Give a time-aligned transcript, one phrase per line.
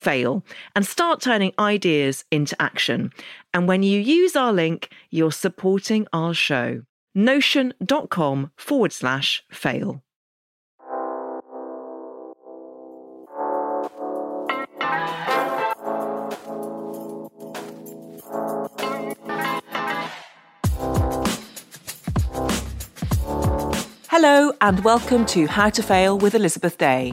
[0.00, 0.44] fail
[0.74, 3.12] and start turning ideas into action.
[3.52, 6.82] And when you use our link, you're supporting our show.
[7.14, 10.02] Notion.com forward slash fail.
[24.10, 27.12] Hello, and welcome to How to Fail with Elizabeth Day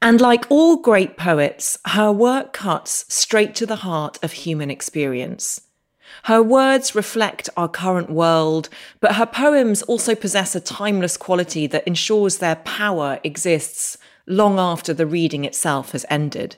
[0.00, 5.62] and like all great poets, her work cuts straight to the heart of human experience.
[6.24, 8.68] Her words reflect our current world,
[9.00, 14.92] but her poems also possess a timeless quality that ensures their power exists long after
[14.92, 16.56] the reading itself has ended.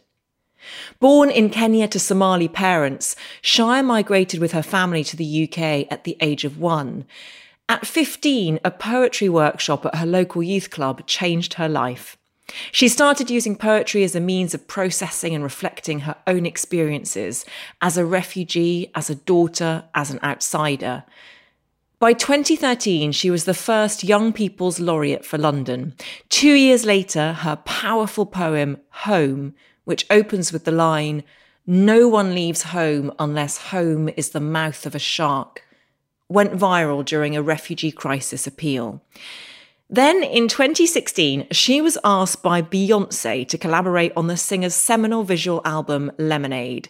[0.98, 6.04] Born in Kenya to Somali parents, Shire migrated with her family to the UK at
[6.04, 7.06] the age of one.
[7.68, 12.18] At 15, a poetry workshop at her local youth club changed her life.
[12.72, 17.44] She started using poetry as a means of processing and reflecting her own experiences
[17.80, 21.04] as a refugee, as a daughter, as an outsider.
[22.00, 25.94] By 2013, she was the first Young People's Laureate for London.
[26.30, 31.24] Two years later, her powerful poem, Home, which opens with the line,
[31.66, 35.62] No one leaves home unless home is the mouth of a shark,
[36.26, 39.02] went viral during a refugee crisis appeal.
[39.92, 45.60] Then in 2016, she was asked by Beyonce to collaborate on the singer's seminal visual
[45.64, 46.88] album Lemonade.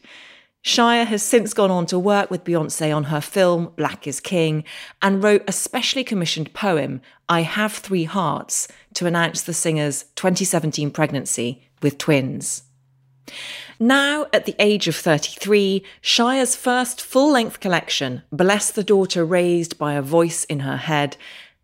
[0.61, 4.65] Shire has since gone on to work with Beyonce on her film Black is King
[5.01, 10.91] and wrote a specially commissioned poem, I Have Three Hearts, to announce the singer's 2017
[10.91, 12.65] pregnancy with twins.
[13.79, 19.79] Now, at the age of 33, Shire's first full length collection, Bless the Daughter Raised
[19.79, 21.17] by a Voice in Her Head,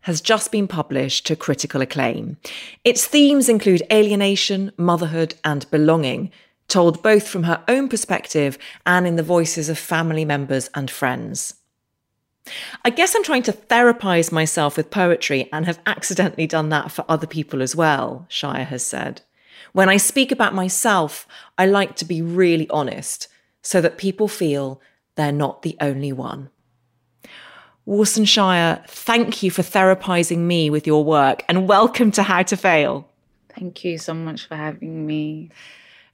[0.07, 2.37] has just been published to critical acclaim.
[2.85, 6.31] Its themes include alienation, motherhood, and belonging,
[6.69, 11.55] told both from her own perspective and in the voices of family members and friends.
[12.85, 17.03] I guess I'm trying to therapize myself with poetry and have accidentally done that for
[17.09, 19.23] other people as well, Shire has said.
[19.73, 23.27] When I speak about myself, I like to be really honest
[23.61, 24.79] so that people feel
[25.15, 26.49] they're not the only one.
[27.87, 32.57] Warsan Shire, thank you for therapizing me with your work and welcome to How to
[32.57, 33.09] Fail.
[33.57, 35.51] Thank you so much for having me.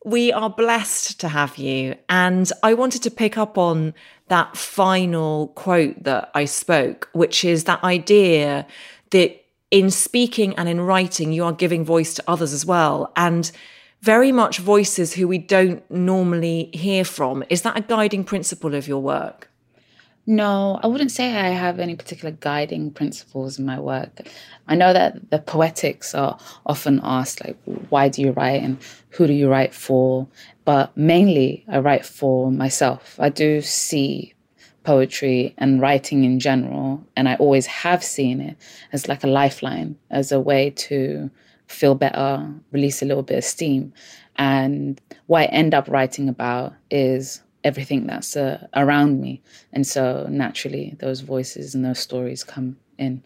[0.05, 1.95] We are blessed to have you.
[2.09, 3.95] And I wanted to pick up on
[4.27, 8.67] that final quote that I spoke, which is that idea
[9.09, 13.11] that in speaking and in writing, you are giving voice to others as well.
[13.15, 13.51] And
[14.01, 17.43] very much voices who we don't normally hear from.
[17.49, 19.49] Is that a guiding principle of your work?
[20.25, 24.21] No, I wouldn't say I have any particular guiding principles in my work.
[24.67, 27.57] I know that the poetics are often asked, like,
[27.89, 28.77] why do you write and
[29.09, 30.27] who do you write for?
[30.63, 33.19] But mainly, I write for myself.
[33.19, 34.33] I do see
[34.85, 38.55] poetry and writing in general, and I always have seen it
[38.93, 41.29] as like a lifeline, as a way to
[41.67, 43.91] feel better, release a little bit of steam.
[44.37, 49.41] And what I end up writing about is everything that's uh, around me.
[49.71, 53.23] And so naturally, those voices and those stories come in.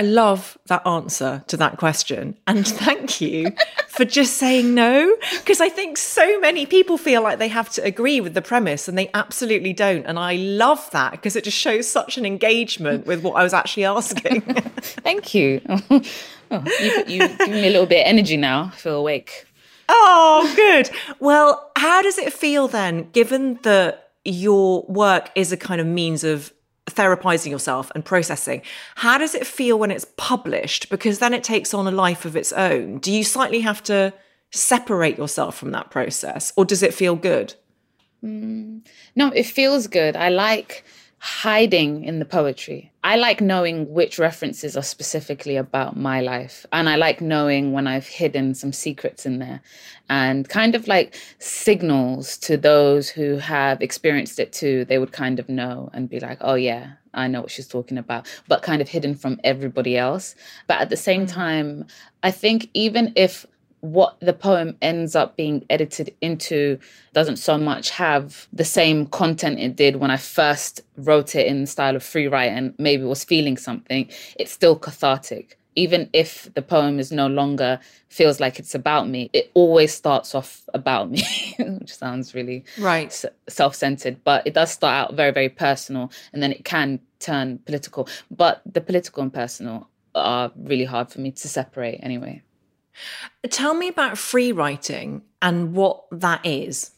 [0.00, 2.34] I love that answer to that question.
[2.46, 3.52] And thank you
[3.88, 5.14] for just saying no.
[5.38, 8.88] Because I think so many people feel like they have to agree with the premise
[8.88, 10.06] and they absolutely don't.
[10.06, 13.52] And I love that because it just shows such an engagement with what I was
[13.52, 14.40] actually asking.
[14.80, 15.60] thank you.
[16.52, 17.04] Oh, you.
[17.06, 18.72] You give me a little bit of energy now.
[18.72, 19.46] I feel awake.
[19.92, 20.90] Oh, good.
[21.18, 26.24] Well, how does it feel then, given that your work is a kind of means
[26.24, 26.52] of
[26.86, 28.62] therapizing yourself and processing.
[28.96, 30.90] How does it feel when it's published?
[30.90, 32.98] Because then it takes on a life of its own.
[32.98, 34.12] Do you slightly have to
[34.50, 37.54] separate yourself from that process or does it feel good?
[38.24, 38.84] Mm,
[39.14, 40.16] no, it feels good.
[40.16, 40.84] I like
[41.22, 42.90] hiding in the poetry.
[43.04, 46.64] I like knowing which references are specifically about my life.
[46.72, 49.60] And I like knowing when I've hidden some secrets in there
[50.08, 54.86] and kind of like signals to those who have experienced it too.
[54.86, 57.98] They would kind of know and be like, oh, yeah, I know what she's talking
[57.98, 60.34] about, but kind of hidden from everybody else.
[60.68, 61.32] But at the same mm.
[61.32, 61.86] time,
[62.22, 63.44] I think even if
[63.80, 66.78] what the poem ends up being edited into
[67.12, 71.62] doesn't so much have the same content it did when I first wrote it in
[71.62, 75.56] the style of free write and maybe was feeling something, it's still cathartic.
[75.76, 77.78] Even if the poem is no longer
[78.08, 81.22] feels like it's about me, it always starts off about me,
[81.58, 86.52] which sounds really right self-centered, but it does start out very, very personal, and then
[86.52, 88.08] it can turn political.
[88.30, 92.42] But the political and personal are really hard for me to separate anyway.
[93.48, 96.92] Tell me about free writing and what that is.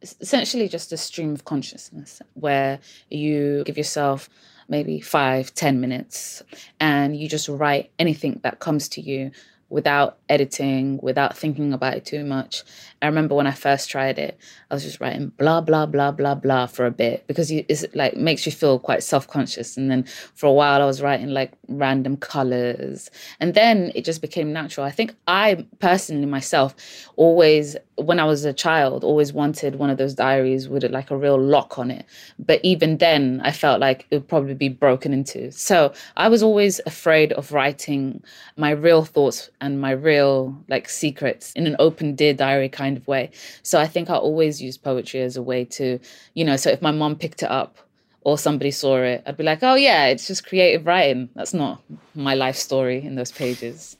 [0.00, 2.80] It's essentially just a stream of consciousness where
[3.10, 4.28] you give yourself
[4.68, 6.42] maybe five, ten minutes
[6.80, 9.30] and you just write anything that comes to you
[9.72, 12.62] without editing, without thinking about it too much.
[13.00, 14.38] I remember when I first tried it,
[14.70, 18.16] I was just writing blah blah blah blah blah for a bit because it's like
[18.16, 19.76] makes you feel quite self conscious.
[19.76, 20.04] And then
[20.34, 23.10] for a while, I was writing like random colors,
[23.40, 24.86] and then it just became natural.
[24.86, 26.76] I think I personally myself
[27.16, 31.16] always, when I was a child, always wanted one of those diaries with like a
[31.16, 32.04] real lock on it.
[32.38, 35.50] But even then, I felt like it would probably be broken into.
[35.50, 38.22] So I was always afraid of writing
[38.56, 43.06] my real thoughts and my real like secrets in an open dear diary kind of
[43.06, 43.30] way.
[43.62, 45.98] So I think I always use poetry as a way to,
[46.34, 47.78] you know, so if my mom picked it up
[48.22, 51.30] or somebody saw it, I'd be like, oh yeah, it's just creative writing.
[51.36, 51.80] That's not
[52.14, 53.96] my life story in those pages.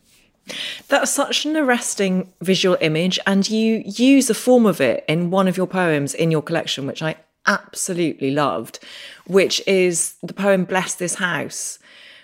[0.89, 5.47] That's such an arresting visual image, and you use a form of it in one
[5.47, 7.15] of your poems in your collection, which I
[7.47, 8.81] absolutely loved,
[9.27, 11.79] which is the poem Bless This House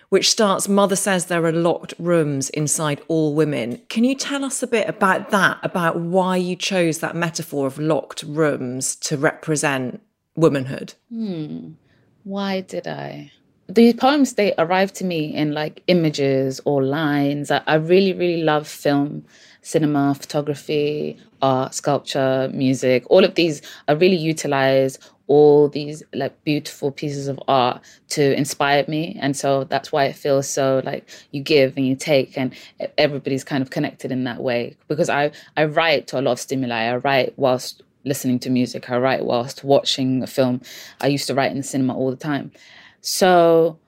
[0.08, 3.82] which starts Mother says there are locked rooms inside all women.
[3.88, 7.78] Can you tell us a bit about that, about why you chose that metaphor of
[7.78, 10.00] locked rooms to represent
[10.34, 10.94] womanhood?
[11.10, 11.72] Hmm.
[12.25, 13.32] Why did I?
[13.69, 17.50] These poems, they arrive to me in like images or lines.
[17.50, 19.25] I, I really, really love film,
[19.69, 23.05] cinema, photography, art, sculpture, music.
[23.11, 28.82] All of these I really utilize all these like beautiful pieces of art to inspire
[28.88, 29.19] me.
[29.20, 32.55] And so that's why it feels so like you give and you take and
[32.97, 34.75] everybody's kind of connected in that way.
[34.88, 36.85] Because i i write to a lot of stimuli.
[36.87, 38.88] I write whilst listening to music.
[38.88, 40.62] I write whilst watching a film.
[41.03, 42.53] I used to write in the cinema all the time.
[43.03, 43.79] So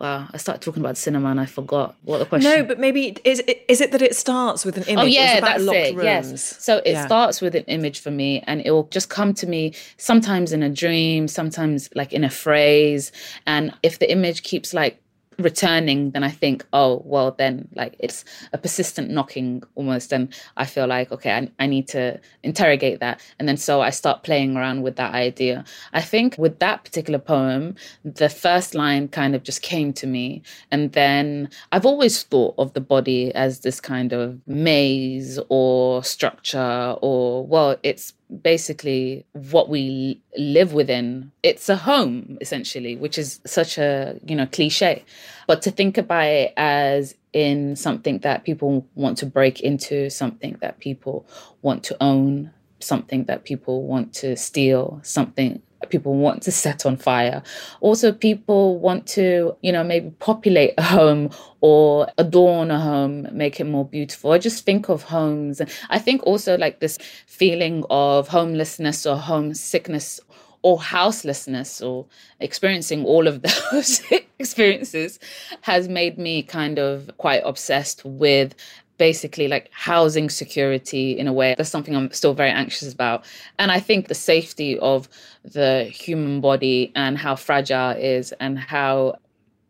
[0.00, 2.50] Wow, I started talking about cinema and I forgot what the question.
[2.50, 5.04] No, but maybe is it, is it that it starts with an oh, image?
[5.04, 5.94] Oh yeah, that's it.
[5.94, 6.04] Rooms.
[6.04, 6.56] Yes.
[6.64, 7.04] So it yeah.
[7.04, 10.62] starts with an image for me, and it will just come to me sometimes in
[10.62, 13.12] a dream, sometimes like in a phrase,
[13.46, 15.02] and if the image keeps like
[15.42, 20.12] returning, then I think, oh, well, then like it's a persistent knocking almost.
[20.12, 23.20] And I feel like, okay, I, I need to interrogate that.
[23.38, 25.64] And then so I start playing around with that idea.
[25.92, 30.42] I think with that particular poem, the first line kind of just came to me.
[30.70, 36.96] And then I've always thought of the body as this kind of maze or structure,
[37.00, 41.32] or, well, it's basically what we live within.
[41.42, 45.04] It's a home essentially which is such a you know cliche.
[45.46, 50.56] But to think about it as in something that people want to break into something
[50.60, 51.26] that people
[51.62, 56.96] want to own something that people want to steal something people want to set on
[56.96, 57.42] fire.
[57.80, 63.60] Also, people want to, you know, maybe populate a home or adorn a home, make
[63.60, 64.32] it more beautiful.
[64.32, 65.60] I just think of homes.
[65.88, 70.20] I think also like this feeling of homelessness or homesickness
[70.62, 72.06] or houselessness or
[72.38, 74.02] experiencing all of those
[74.38, 75.18] experiences
[75.62, 78.54] has made me kind of quite obsessed with
[79.00, 81.54] basically like housing security in a way.
[81.56, 83.24] That's something I'm still very anxious about.
[83.58, 85.08] And I think the safety of
[85.42, 89.16] the human body and how fragile it is and how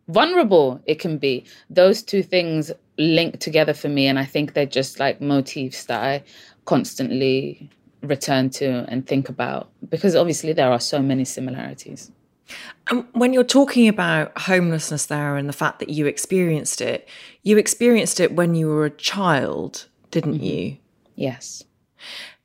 [0.08, 1.44] vulnerable it can be.
[1.70, 4.08] Those two things link together for me.
[4.08, 6.24] And I think they're just like motifs that I
[6.64, 7.70] constantly
[8.02, 12.10] return to and think about because obviously there are so many similarities.
[12.88, 17.08] And when you're talking about homelessness there and the fact that you experienced it,
[17.42, 20.44] you experienced it when you were a child, didn't mm-hmm.
[20.44, 20.76] you?
[21.14, 21.62] Yes.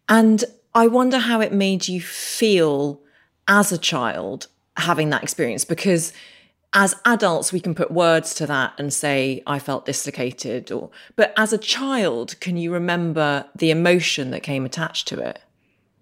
[0.07, 0.43] And
[0.73, 3.01] I wonder how it made you feel
[3.47, 4.47] as a child
[4.77, 6.11] having that experience because
[6.73, 11.33] as adults we can put words to that and say i felt dislocated or but
[11.37, 15.39] as a child can you remember the emotion that came attached to it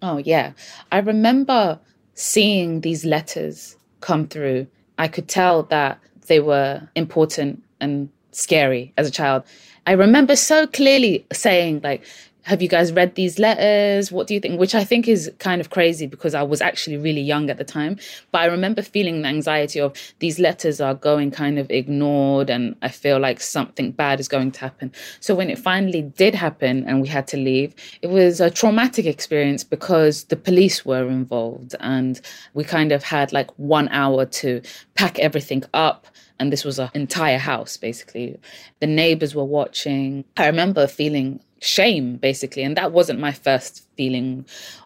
[0.02, 0.52] oh yeah
[0.90, 1.78] i remember
[2.14, 3.76] seeing these letters
[4.08, 4.66] come through
[5.04, 9.44] i could tell that they were important and scary as a child.
[9.86, 12.04] I remember so clearly saying like
[12.44, 14.12] have you guys read these letters?
[14.12, 14.60] What do you think?
[14.60, 17.64] Which I think is kind of crazy because I was actually really young at the
[17.64, 17.98] time.
[18.32, 22.76] But I remember feeling the anxiety of these letters are going kind of ignored and
[22.82, 24.92] I feel like something bad is going to happen.
[25.20, 29.06] So when it finally did happen and we had to leave, it was a traumatic
[29.06, 32.20] experience because the police were involved and
[32.52, 34.60] we kind of had like one hour to
[34.94, 36.06] pack everything up
[36.38, 38.36] and this was an entire house basically
[38.80, 42.62] the neighbors were watching i remember feeling shame basically.
[42.62, 44.44] And that wasn't my first feeling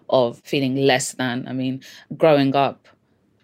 [0.08, 1.46] of feeling less than.
[1.48, 1.82] I mean
[2.16, 2.88] growing up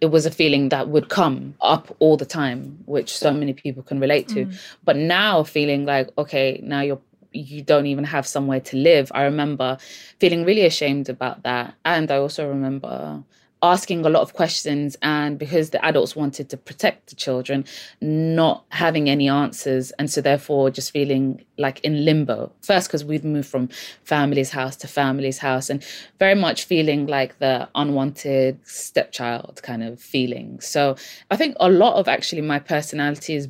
[0.00, 3.82] it was a feeling that would come up all the time which so many people
[3.82, 4.44] can relate to.
[4.44, 4.60] Mm.
[4.84, 7.00] but now feeling like okay now you're
[7.32, 9.76] you don't even have somewhere to live i remember
[10.20, 11.74] feeling really ashamed about that.
[11.84, 13.22] And i also remember
[13.64, 17.64] asking a lot of questions and because the adults wanted to protect the children
[18.02, 22.52] not having any answers and so therefore just feeling like in limbo.
[22.60, 23.68] First because we'd moved from
[24.04, 25.82] family's house to family's house and
[26.18, 30.60] very much feeling like the unwanted stepchild kind of feeling.
[30.60, 30.96] So
[31.30, 33.48] i think a lot of actually my personality is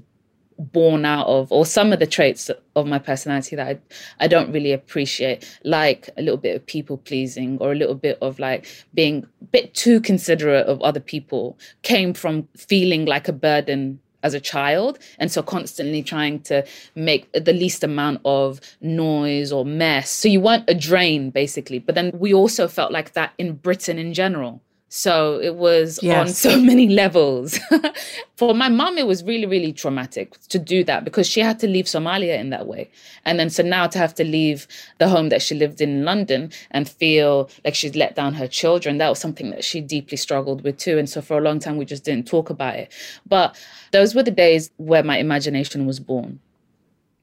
[0.59, 3.79] born out of or some of the traits of my personality that I,
[4.25, 8.19] I don't really appreciate like a little bit of people pleasing or a little bit
[8.23, 13.33] of like being a bit too considerate of other people came from feeling like a
[13.33, 14.99] burden as a child.
[15.19, 20.11] And so constantly trying to make the least amount of noise or mess.
[20.11, 21.79] So you weren't a drain basically.
[21.79, 24.63] But then we also felt like that in britain in general
[24.97, 26.21] so it was yes.
[26.21, 27.59] on so many levels.
[28.37, 31.67] For my mom, it was really, really traumatic to do that because she had to
[31.67, 32.89] leave Somalia in that way.
[33.25, 36.53] And then so now to have to leave the home that she lived in London
[36.71, 40.63] and feel like she'd let down her children, that was something that she deeply struggled
[40.63, 40.97] with too.
[40.97, 42.93] And so for a long time, we just didn't talk about it.
[43.27, 43.61] But
[43.91, 46.39] those were the days where my imagination was born.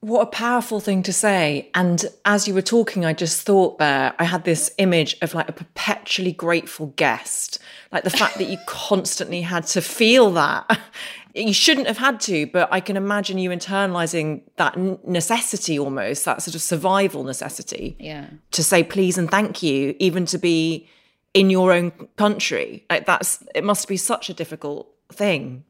[0.01, 1.69] What a powerful thing to say.
[1.75, 5.47] And as you were talking, I just thought there, I had this image of like
[5.47, 7.59] a perpetually grateful guest,
[7.91, 10.79] like the fact that you constantly had to feel that.
[11.33, 14.77] You shouldn't have had to, but I can imagine you internalizing that
[15.07, 17.95] necessity almost, that sort of survival necessity.
[18.01, 18.25] Yeah.
[18.51, 20.89] To say please and thank you, even to be
[21.33, 22.85] in your own country.
[22.89, 25.63] Like that's, it must be such a difficult thing.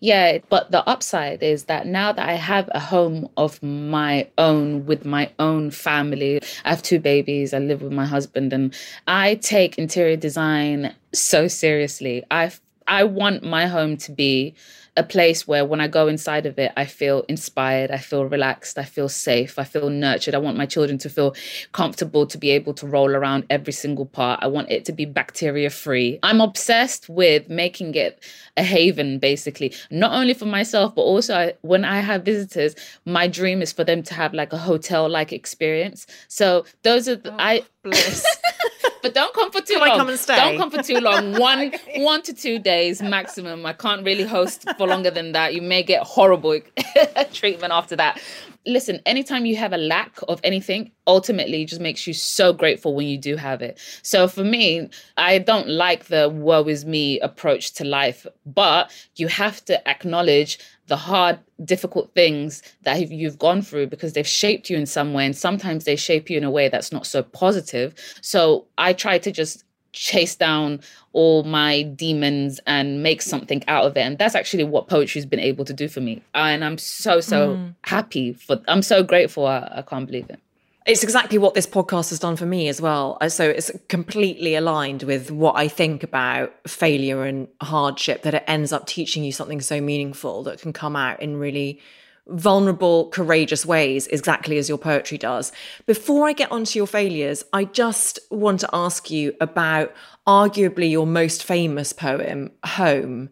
[0.00, 4.86] Yeah, but the upside is that now that I have a home of my own
[4.86, 8.74] with my own family, I have two babies, I live with my husband, and
[9.06, 12.24] I take interior design so seriously.
[12.30, 12.52] I
[12.86, 14.54] I want my home to be
[14.96, 18.78] a place where when I go inside of it, I feel inspired, I feel relaxed,
[18.78, 20.34] I feel safe, I feel nurtured.
[20.34, 21.34] I want my children to feel
[21.72, 24.40] comfortable to be able to roll around every single part.
[24.42, 26.20] I want it to be bacteria free.
[26.22, 28.22] I'm obsessed with making it
[28.56, 33.62] a haven, basically, not only for myself, but also when I have visitors, my dream
[33.62, 36.06] is for them to have like a hotel like experience.
[36.28, 38.26] So those are, the, oh, I, bliss.
[39.02, 39.90] but don't come for too Can long.
[39.90, 40.34] I come and stay?
[40.34, 41.32] Don't come for too long.
[41.38, 43.64] One, one to two days maximum.
[43.64, 45.54] I can't really host for longer than that.
[45.54, 46.58] You may get horrible
[47.32, 48.20] treatment after that.
[48.66, 53.06] Listen, anytime you have a lack of anything, ultimately just makes you so grateful when
[53.06, 53.78] you do have it.
[54.02, 54.88] So for me,
[55.18, 60.58] I don't like the woe is me approach to life, but you have to acknowledge
[60.86, 65.24] the hard, difficult things that you've gone through because they've shaped you in some way.
[65.24, 67.94] And sometimes they shape you in a way that's not so positive.
[68.20, 70.80] So I try to just chase down
[71.12, 75.38] all my demons and make something out of it and that's actually what poetry's been
[75.38, 77.74] able to do for me and i'm so so mm.
[77.82, 80.40] happy for i'm so grateful I, I can't believe it
[80.86, 83.16] it's exactly what this podcast has done for me as well.
[83.20, 88.44] Uh, so it's completely aligned with what I think about failure and hardship, that it
[88.46, 91.80] ends up teaching you something so meaningful that can come out in really
[92.26, 95.52] vulnerable, courageous ways, exactly as your poetry does.
[95.86, 99.92] Before I get onto your failures, I just want to ask you about
[100.26, 103.30] arguably your most famous poem, Home,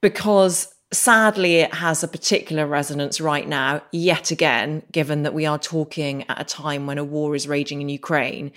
[0.00, 5.58] because sadly, it has a particular resonance right now, yet again, given that we are
[5.58, 8.52] talking at a time when a war is raging in Ukraine,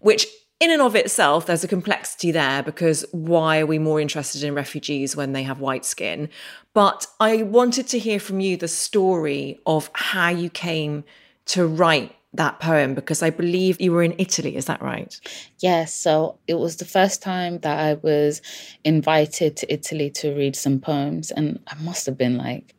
[0.00, 0.26] which
[0.60, 4.54] in and of itself, there's a complexity there because why are we more interested in
[4.54, 6.28] refugees when they have white skin?
[6.74, 11.04] But I wanted to hear from you the story of how you came
[11.46, 14.56] to write that poem because I believe you were in Italy.
[14.56, 15.18] Is that right?
[15.58, 15.92] Yes.
[15.92, 18.40] So it was the first time that I was
[18.84, 21.30] invited to Italy to read some poems.
[21.30, 22.74] And I must have been like,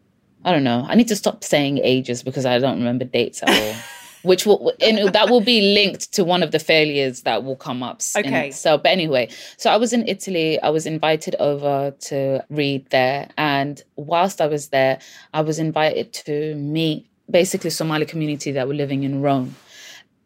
[0.45, 0.85] I don't know.
[0.87, 3.75] I need to stop saying ages because I don't remember dates at all.
[4.23, 7.83] which will and that will be linked to one of the failures that will come
[7.83, 8.01] up.
[8.15, 8.47] Okay.
[8.47, 10.61] In, so, but anyway, so I was in Italy.
[10.61, 14.99] I was invited over to read there, and whilst I was there,
[15.33, 19.55] I was invited to meet basically Somali community that were living in Rome.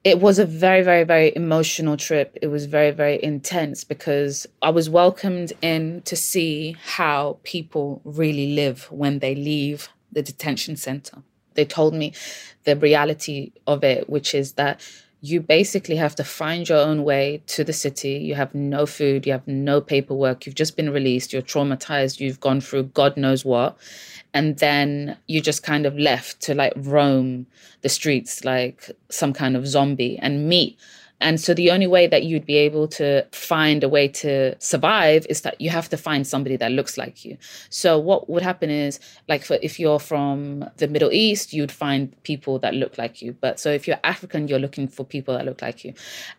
[0.04, 2.38] It was a very, very, very emotional trip.
[2.42, 8.54] It was very, very intense because I was welcomed in to see how people really
[8.54, 11.24] live when they leave the detention center.
[11.56, 12.14] They told me
[12.66, 14.80] the reality of it, which is that
[15.28, 18.12] you basically have to find your own way to the city.
[18.12, 22.40] You have no food, you have no paperwork, you've just been released, you're traumatized, you've
[22.40, 23.76] gone through God knows what.
[24.36, 27.48] And then you just kind of left to like roam
[27.82, 30.78] the streets like some kind of zombie and meet
[31.22, 35.26] and so the only way that you'd be able to find a way to survive
[35.30, 37.38] is that you have to find somebody that looks like you.
[37.70, 42.22] So what would happen is like for, if you're from the Middle East, you'd find
[42.24, 43.36] people that look like you.
[43.40, 45.94] But so if you're African, you're looking for people that look like you.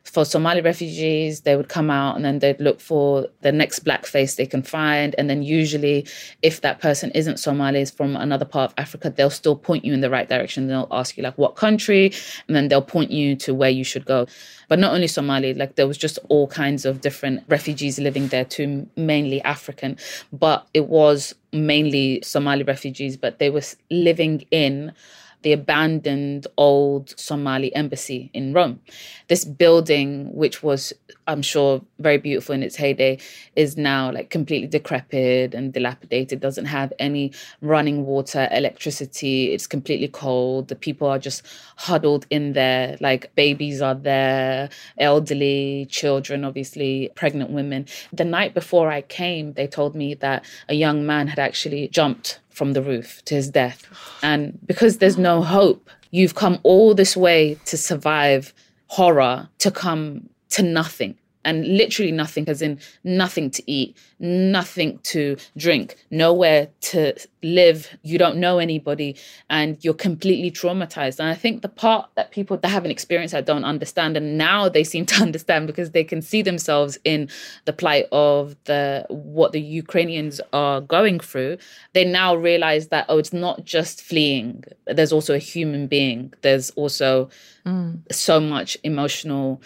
[0.04, 4.04] For Somali refugees, they would come out and then they'd look for the next black
[4.04, 5.14] face they can find.
[5.16, 6.06] And then usually
[6.42, 9.94] if that person isn't Somali, is from another part of Africa, they'll still point you
[9.94, 10.68] in the right direction.
[10.68, 12.12] They'll ask you like what country,
[12.46, 14.26] and then they'll point you to where you should go
[14.68, 18.44] but not only Somali, like there was just all kinds of different refugees living there
[18.44, 19.96] too, mainly African,
[20.32, 24.92] but it was mainly Somali refugees, but they were living in
[25.46, 28.80] the abandoned old Somali embassy in Rome.
[29.28, 30.92] This building, which was,
[31.28, 33.18] I'm sure, very beautiful in its heyday,
[33.54, 39.52] is now like completely decrepit and dilapidated, doesn't have any running water, electricity.
[39.52, 40.66] It's completely cold.
[40.66, 47.50] The people are just huddled in there, like babies are there, elderly, children, obviously, pregnant
[47.50, 47.86] women.
[48.12, 52.40] The night before I came, they told me that a young man had actually jumped
[52.56, 53.84] from the roof to his death.
[54.22, 58.54] And because there's no hope, you've come all this way to survive
[58.86, 65.36] horror, to come to nothing and literally nothing, as in nothing to eat, nothing to
[65.56, 67.96] drink, nowhere to live.
[68.02, 69.16] You don't know anybody,
[69.48, 71.20] and you're completely traumatized.
[71.20, 74.68] And I think the part that people that haven't experienced that don't understand, and now
[74.68, 77.30] they seem to understand because they can see themselves in
[77.64, 81.58] the plight of the what the Ukrainians are going through.
[81.92, 84.64] They now realize that oh, it's not just fleeing.
[84.86, 86.34] There's also a human being.
[86.42, 87.30] There's also
[87.64, 88.00] mm.
[88.12, 89.62] so much emotional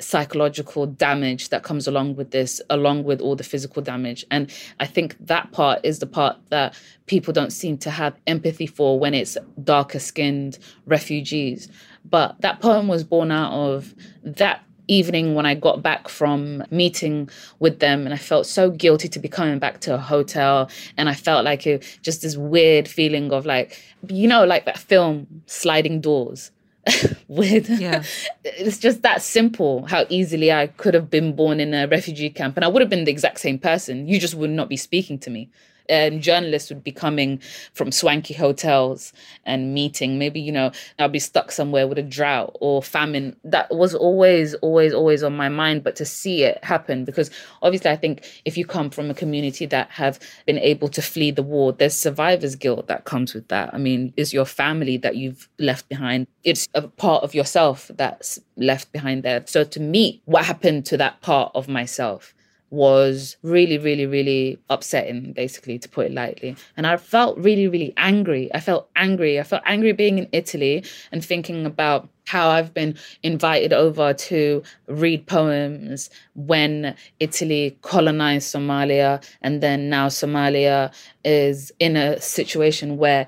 [0.00, 4.24] psychological damage that comes along with this, along with all the physical damage.
[4.30, 6.74] And I think that part is the part that
[7.06, 11.68] people don't seem to have empathy for when it's darker skinned refugees.
[12.04, 17.28] But that poem was born out of that evening when I got back from meeting
[17.58, 21.10] with them and I felt so guilty to be coming back to a hotel and
[21.10, 25.42] I felt like it just this weird feeling of like you know like that film
[25.44, 26.50] sliding doors
[27.28, 28.02] with yeah.
[28.44, 32.56] it's just that simple how easily I could have been born in a refugee camp
[32.56, 34.08] and I would have been the exact same person.
[34.08, 35.50] You just would not be speaking to me
[35.88, 37.40] and journalists would be coming
[37.74, 39.12] from swanky hotels
[39.44, 40.18] and meeting.
[40.18, 43.36] Maybe, you know, I'll be stuck somewhere with a drought or famine.
[43.44, 45.84] That was always, always, always on my mind.
[45.84, 47.30] But to see it happen, because
[47.62, 51.30] obviously I think if you come from a community that have been able to flee
[51.30, 53.72] the war, there's survivor's guilt that comes with that.
[53.72, 56.26] I mean, is your family that you've left behind.
[56.44, 59.44] It's a part of yourself that's left behind there.
[59.46, 62.34] So to meet what happened to that part of myself
[62.70, 66.56] was really, really, really upsetting, basically, to put it lightly.
[66.76, 68.52] And I felt really, really angry.
[68.54, 69.40] I felt angry.
[69.40, 74.62] I felt angry being in Italy and thinking about how I've been invited over to
[74.86, 80.92] read poems when Italy colonized Somalia, and then now Somalia
[81.24, 83.26] is in a situation where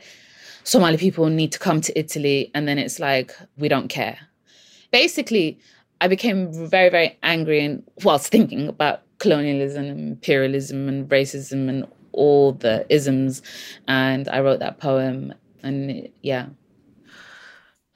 [0.65, 4.19] Somali people need to come to Italy, and then it's like, we don't care.
[4.91, 5.59] Basically,
[6.03, 11.87] I became very, very angry and whilst thinking about colonialism and imperialism and racism and
[12.13, 13.43] all the isms.
[13.87, 15.33] And I wrote that poem.
[15.63, 16.47] And yeah.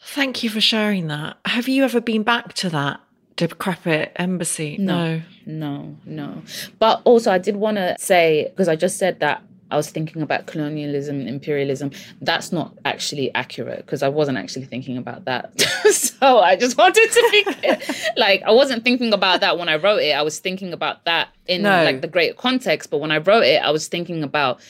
[0.00, 1.38] Thank you for sharing that.
[1.46, 3.00] Have you ever been back to that
[3.36, 4.76] decrepit embassy?
[4.78, 6.34] No, no, no.
[6.34, 6.42] no.
[6.78, 10.22] But also, I did want to say, because I just said that I was thinking
[10.22, 11.90] about colonialism, imperialism.
[12.20, 15.60] That's not actually accurate because I wasn't actually thinking about that.
[15.90, 20.02] so I just wanted to be like I wasn't thinking about that when I wrote
[20.02, 20.12] it.
[20.12, 21.84] I was thinking about that in no.
[21.84, 22.90] like the greater context.
[22.90, 24.60] But when I wrote it, I was thinking about,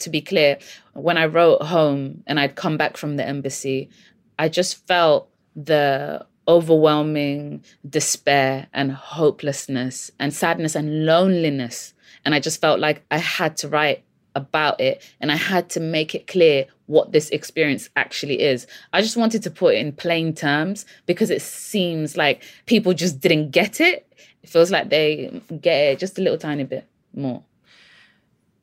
[0.00, 0.58] to be clear,
[0.92, 3.90] when I wrote home and I'd come back from the embassy,
[4.38, 11.94] I just felt the overwhelming despair and hopelessness and sadness and loneliness.
[12.24, 14.03] And I just felt like I had to write
[14.34, 18.66] about it and I had to make it clear what this experience actually is.
[18.92, 23.20] I just wanted to put it in plain terms because it seems like people just
[23.20, 24.12] didn't get it.
[24.42, 27.42] It feels like they get it just a little tiny bit more.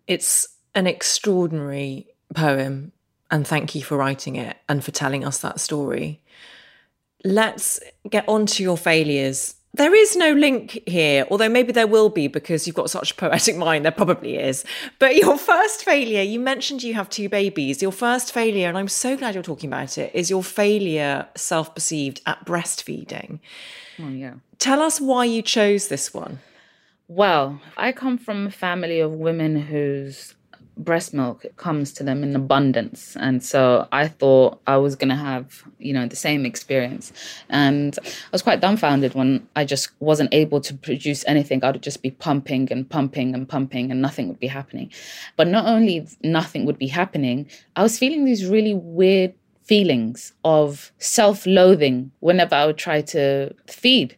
[0.08, 2.92] It's an extraordinary poem
[3.30, 6.22] and thank you for writing it and for telling us that story.
[7.24, 7.80] Let's
[8.10, 12.28] get on to your failures there is no link here, although maybe there will be
[12.28, 13.86] because you've got such a poetic mind.
[13.86, 14.66] There probably is.
[15.00, 17.82] But your first failure, you mentioned you have two babies.
[17.82, 21.74] Your first failure, and I'm so glad you're talking about it, is your failure self
[21.74, 23.40] perceived at breastfeeding.
[24.00, 24.36] Oh, yeah.
[24.58, 26.40] Tell us why you chose this one.
[27.08, 30.36] Well, I come from a family of women whose
[30.84, 33.16] breast milk comes to them in abundance.
[33.20, 37.12] And so i thought i was going to have you know the same experience.
[37.50, 41.64] And i was quite dumbfounded when i just wasn't able to produce anything.
[41.64, 44.92] I would just be pumping and pumping and pumping and nothing would be happening.
[45.38, 50.92] But not only nothing would be happening i was feeling these really weird feelings of
[50.98, 54.18] self-loathing whenever i would try to feed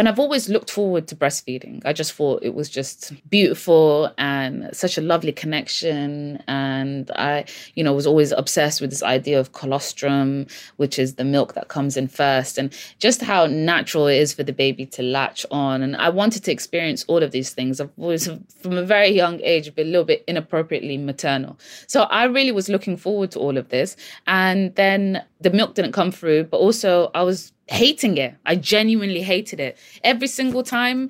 [0.00, 1.82] and I've always looked forward to breastfeeding.
[1.84, 6.42] I just thought it was just beautiful and such a lovely connection.
[6.48, 10.46] And I, you know, was always obsessed with this idea of colostrum,
[10.78, 14.42] which is the milk that comes in first, and just how natural it is for
[14.42, 15.82] the baby to latch on.
[15.82, 17.78] And I wanted to experience all of these things.
[17.78, 18.26] I've always,
[18.62, 21.58] from a very young age, been a little bit inappropriately maternal.
[21.88, 23.98] So I really was looking forward to all of this.
[24.26, 28.34] And then the milk didn't come through, but also I was hating it.
[28.44, 29.78] I genuinely hated it.
[30.02, 31.08] Every single time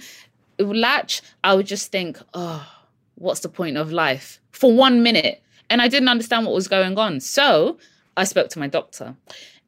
[0.59, 2.67] it would latch, I would just think, oh,
[3.17, 4.41] what's the point of life?
[4.53, 5.43] For one minute.
[5.71, 7.21] And I didn't understand what was going on.
[7.21, 7.79] So
[8.17, 9.15] I spoke to my doctor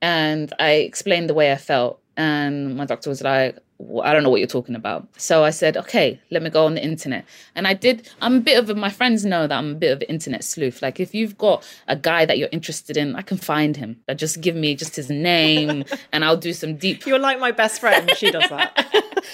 [0.01, 2.01] and I explained the way I felt.
[2.17, 3.59] And my doctor was like,
[4.03, 5.07] I don't know what you're talking about.
[5.17, 7.25] So I said, okay, let me go on the internet.
[7.55, 9.93] And I did, I'm a bit of a, my friends know that I'm a bit
[9.93, 10.83] of an internet sleuth.
[10.83, 14.01] Like if you've got a guy that you're interested in, I can find him.
[14.15, 17.07] Just give me just his name and I'll do some deep.
[17.07, 18.11] You're like my best friend.
[18.17, 18.89] She does that.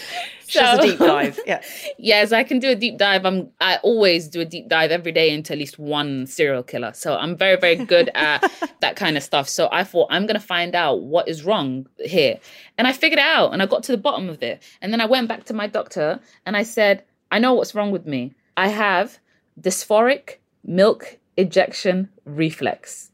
[0.50, 1.38] So, does a deep dive.
[1.46, 1.62] Yeah.
[1.98, 3.26] yes, I can do a deep dive.
[3.26, 6.94] I'm I always do a deep dive every day into at least one serial killer.
[6.94, 9.46] So I'm very, very good at that kind of stuff.
[9.46, 12.38] So I thought I'm gonna find out what is wrong here.
[12.78, 14.62] And I figured it out and I got to the bottom of it.
[14.80, 17.90] And then I went back to my doctor and I said, I know what's wrong
[17.90, 18.32] with me.
[18.56, 19.18] I have
[19.60, 23.10] dysphoric milk ejection reflex.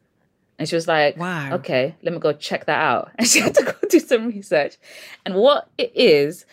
[0.59, 1.55] And she was like, Wow.
[1.55, 3.11] Okay, let me go check that out.
[3.19, 4.77] And she had to go do some research.
[5.25, 6.47] And what it is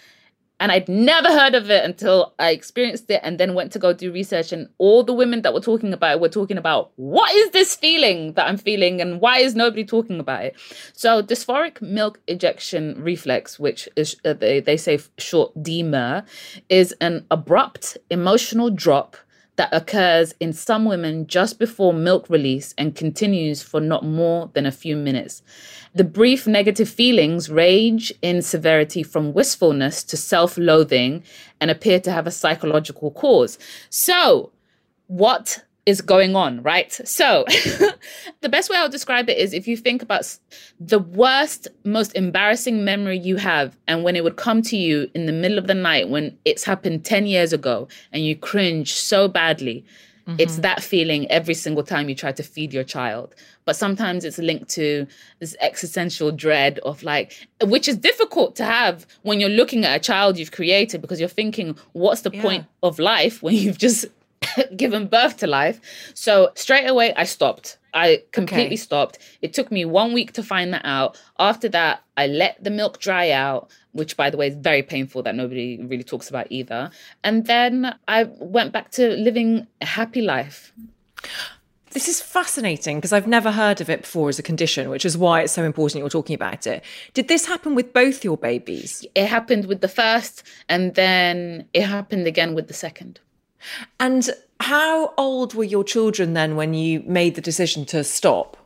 [0.61, 3.93] and I'd never heard of it until I experienced it and then went to go
[3.93, 4.53] do research.
[4.53, 7.75] And all the women that were talking about it were talking about what is this
[7.75, 10.55] feeling that I'm feeling and why is nobody talking about it?
[10.93, 16.27] So, dysphoric milk ejection reflex, which is, uh, they, they say short DMER,
[16.69, 19.17] is an abrupt emotional drop
[19.57, 24.65] that occurs in some women just before milk release and continues for not more than
[24.65, 25.43] a few minutes.
[25.93, 31.23] The brief negative feelings range in severity from wistfulness to self loathing
[31.59, 33.59] and appear to have a psychological cause.
[33.89, 34.51] So,
[35.07, 36.91] what is going on, right?
[37.05, 37.45] So,
[38.41, 40.37] the best way I'll describe it is if you think about
[40.79, 45.25] the worst, most embarrassing memory you have, and when it would come to you in
[45.25, 49.27] the middle of the night when it's happened 10 years ago and you cringe so
[49.27, 49.83] badly.
[50.27, 50.35] Mm-hmm.
[50.39, 53.33] It's that feeling every single time you try to feed your child.
[53.65, 55.07] But sometimes it's linked to
[55.39, 59.99] this existential dread of like, which is difficult to have when you're looking at a
[59.99, 62.41] child you've created because you're thinking, what's the yeah.
[62.41, 64.05] point of life when you've just
[64.75, 65.79] given birth to life.
[66.13, 67.77] So straight away, I stopped.
[67.93, 68.75] I completely okay.
[68.77, 69.19] stopped.
[69.41, 71.19] It took me one week to find that out.
[71.39, 75.23] After that, I let the milk dry out, which, by the way, is very painful
[75.23, 76.91] that nobody really talks about either.
[77.23, 80.71] And then I went back to living a happy life.
[81.91, 85.17] This is fascinating because I've never heard of it before as a condition, which is
[85.17, 86.83] why it's so important you're talking about it.
[87.13, 89.05] Did this happen with both your babies?
[89.13, 93.19] It happened with the first, and then it happened again with the second.
[93.99, 98.57] And how old were your children then when you made the decision to stop?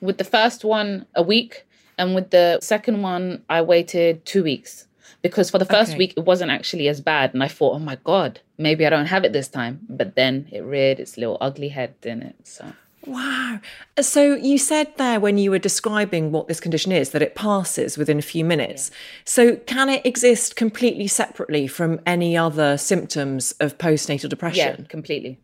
[0.00, 1.66] With the first one, a week.
[1.98, 4.86] And with the second one, I waited two weeks.
[5.22, 5.98] Because for the first okay.
[5.98, 7.32] week, it wasn't actually as bad.
[7.32, 9.80] And I thought, oh my God, maybe I don't have it this time.
[9.88, 12.36] But then it reared its little ugly head, didn't it?
[12.46, 12.72] So.
[13.06, 13.60] Wow.
[13.96, 17.34] Uh, so you said there when you were describing what this condition is that it
[17.34, 18.90] passes within a few minutes.
[18.90, 18.96] Yeah.
[19.24, 24.76] So can it exist completely separately from any other symptoms of postnatal depression?
[24.78, 25.40] Yeah, completely.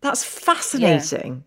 [0.00, 1.44] That's fascinating.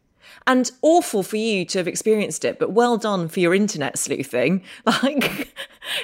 [0.47, 4.63] And awful for you to have experienced it, but well done for your internet sleuthing.
[5.03, 5.55] Like,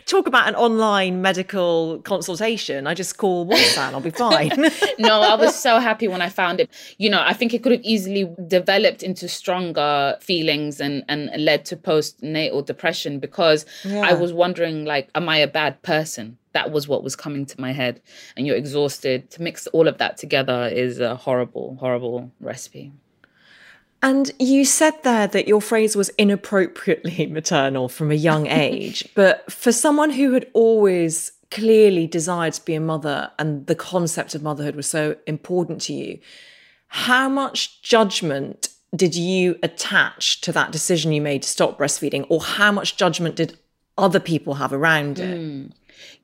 [0.05, 2.87] talk about an online medical consultation.
[2.87, 4.49] I just call WhatsApp, I'll be fine.
[4.99, 6.69] no, I was so happy when I found it.
[6.97, 11.65] You know, I think it could have easily developed into stronger feelings and, and led
[11.65, 14.01] to postnatal depression because yeah.
[14.01, 16.37] I was wondering, like, am I a bad person?
[16.53, 18.01] that was what was coming to my head
[18.35, 22.91] and you're exhausted to mix all of that together is a horrible horrible recipe
[24.07, 29.07] and you said there that your phrase was inappropriately maternal from a young age.
[29.15, 34.35] but for someone who had always clearly desired to be a mother and the concept
[34.35, 36.19] of motherhood was so important to you,
[36.87, 42.25] how much judgment did you attach to that decision you made to stop breastfeeding?
[42.29, 43.57] Or how much judgment did
[43.97, 45.37] other people have around it?
[45.37, 45.71] Mm.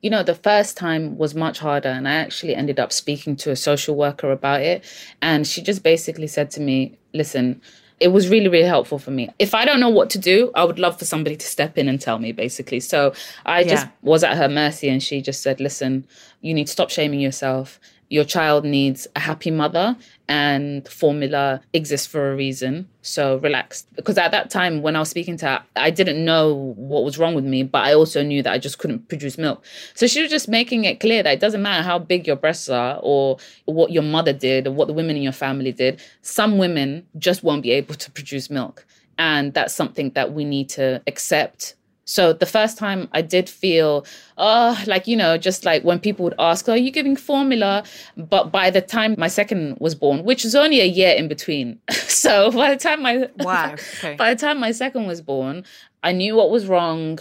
[0.02, 3.50] You know, the first time was much harder, and I actually ended up speaking to
[3.50, 4.84] a social worker about it.
[5.22, 7.60] And she just basically said to me, Listen,
[8.00, 9.30] it was really, really helpful for me.
[9.38, 11.88] If I don't know what to do, I would love for somebody to step in
[11.88, 12.80] and tell me, basically.
[12.80, 13.14] So
[13.46, 13.68] I yeah.
[13.68, 16.06] just was at her mercy, and she just said, Listen,
[16.40, 19.96] you need to stop shaming yourself your child needs a happy mother
[20.28, 22.88] and formula exists for a reason.
[23.02, 23.86] So relax.
[23.94, 27.18] Because at that time, when I was speaking to her, I didn't know what was
[27.18, 29.64] wrong with me, but I also knew that I just couldn't produce milk.
[29.94, 32.68] So she was just making it clear that it doesn't matter how big your breasts
[32.68, 36.00] are or what your mother did or what the women in your family did.
[36.22, 38.86] Some women just won't be able to produce milk.
[39.18, 44.04] And that's something that we need to accept so the first time I did feel,
[44.36, 47.84] oh, like, you know, just like when people would ask, oh, are you giving formula?
[48.16, 51.80] But by the time my second was born, which was only a year in between.
[51.90, 54.16] so by the time my wow, okay.
[54.16, 55.64] by the time my second was born,
[56.02, 57.18] I knew what was wrong.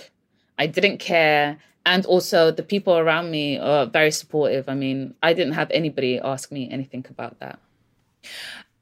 [0.59, 1.57] I didn't care.
[1.85, 4.69] And also the people around me are very supportive.
[4.69, 7.59] I mean, I didn't have anybody ask me anything about that.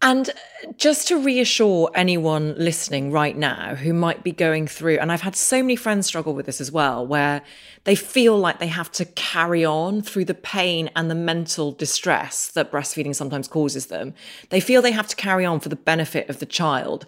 [0.04, 0.32] And
[0.78, 5.36] just to reassure anyone listening right now who might be going through, and I've had
[5.36, 7.44] so many friends struggle with this as well, where
[7.84, 12.48] they feel like they have to carry on through the pain and the mental distress
[12.50, 14.14] that breastfeeding sometimes causes them.
[14.50, 17.06] They feel they have to carry on for the benefit of the child.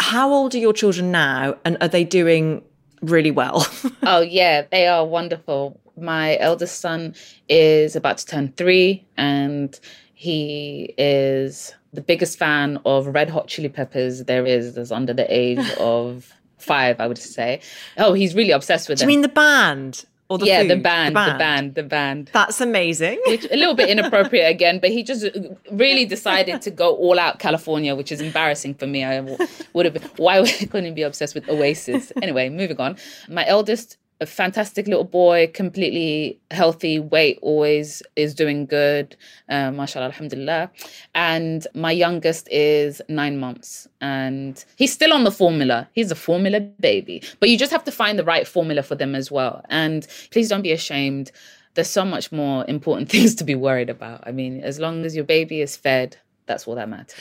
[0.00, 2.62] How old are your children now, and are they doing
[3.02, 3.66] really well?
[4.04, 5.80] oh, yeah, they are wonderful.
[5.96, 7.16] My eldest son
[7.48, 9.78] is about to turn three, and
[10.14, 14.74] he is the biggest fan of Red Hot Chili Peppers there is.
[14.74, 17.60] That's under the age of five, I would say.
[17.96, 19.10] Oh, he's really obsessed with Do them.
[19.10, 20.04] you mean the band?
[20.30, 20.70] Or the yeah, food?
[20.72, 22.30] the band, the band, the band, the band.
[22.34, 23.18] That's amazing.
[23.28, 25.26] Which a little bit inappropriate again, but he just
[25.70, 29.04] really decided to go all out California, which is embarrassing for me.
[29.04, 29.20] I
[29.72, 30.02] would have been.
[30.18, 32.12] Why couldn't he be obsessed with Oasis?
[32.20, 32.98] Anyway, moving on.
[33.30, 39.16] My eldest a fantastic little boy, completely healthy, weight always is doing good,
[39.48, 40.70] uh, mashallah, alhamdulillah.
[41.14, 45.88] And my youngest is nine months and he's still on the formula.
[45.92, 49.14] He's a formula baby, but you just have to find the right formula for them
[49.14, 49.64] as well.
[49.68, 51.30] And please don't be ashamed.
[51.74, 54.24] There's so much more important things to be worried about.
[54.26, 57.14] I mean, as long as your baby is fed, that's all that matters.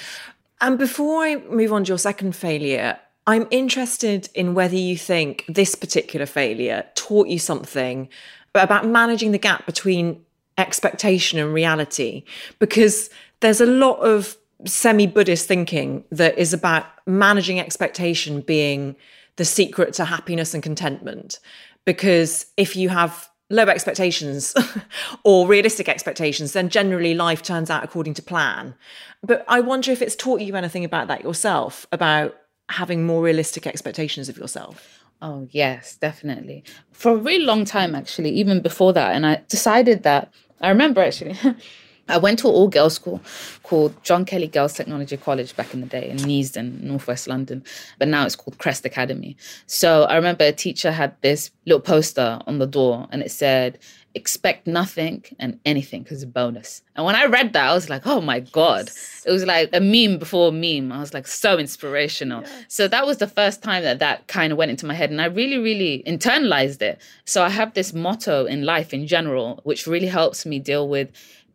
[0.59, 5.43] And before I move on to your second failure, I'm interested in whether you think
[5.49, 8.07] this particular failure taught you something
[8.55, 10.23] about managing the gap between
[10.57, 12.23] expectation and reality,
[12.57, 13.09] because
[13.41, 18.95] there's a lot of semi Buddhist thinking that is about managing expectation being
[19.35, 21.39] the secret to happiness and contentment.
[21.85, 24.55] Because if you have low expectations
[25.23, 28.73] or realistic expectations, then generally life turns out according to plan.
[29.21, 32.35] But I wonder if it's taught you anything about that yourself, about
[32.69, 35.03] having more realistic expectations of yourself?
[35.21, 36.63] Oh, yes, definitely.
[36.91, 39.15] For a really long time, actually, even before that.
[39.15, 41.35] And I decided that, I remember actually,
[42.09, 43.21] I went to an all girls school
[43.63, 47.63] called John Kelly Girls Technology College back in the day in Neasden, Northwest London,
[47.99, 49.35] but now it's called Crest Academy.
[49.65, 53.79] So I remember a teacher had this little poster on the door and it said,
[54.17, 56.81] expect nothing and anything because it's a bonus.
[56.95, 58.89] And when I read that, I was like, oh my God.
[59.25, 60.91] It was like a meme before a meme.
[60.91, 62.41] I was like, so inspirational.
[62.41, 62.61] Yeah.
[62.67, 65.11] So that was the first time that that kind of went into my head.
[65.11, 66.99] And I really, really internalized it.
[67.23, 71.11] So I have this motto in life in general, which really helps me deal with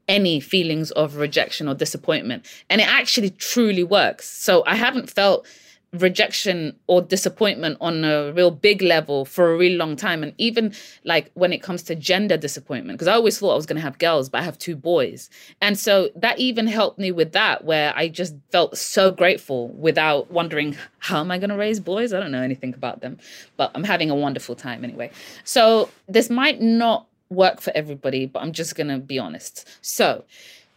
[0.09, 2.47] any feelings of rejection or disappointment.
[2.71, 4.29] And it actually truly works.
[4.29, 5.47] So I haven't felt
[5.93, 10.23] rejection or disappointment on a real big level for a really long time.
[10.23, 10.75] And even
[11.05, 13.83] like when it comes to gender disappointment because i always thought i was going to
[13.83, 15.29] have girls but i have two boys.
[15.61, 20.31] And so that even helped me with that where i just felt so grateful without
[20.31, 22.15] wondering how am i going to raise boys?
[22.15, 23.19] I don't know anything about them
[23.59, 25.11] but i'm having a wonderful time anyway.
[25.45, 29.69] So this might not work for everybody but i'm just going to be honest.
[29.83, 30.25] So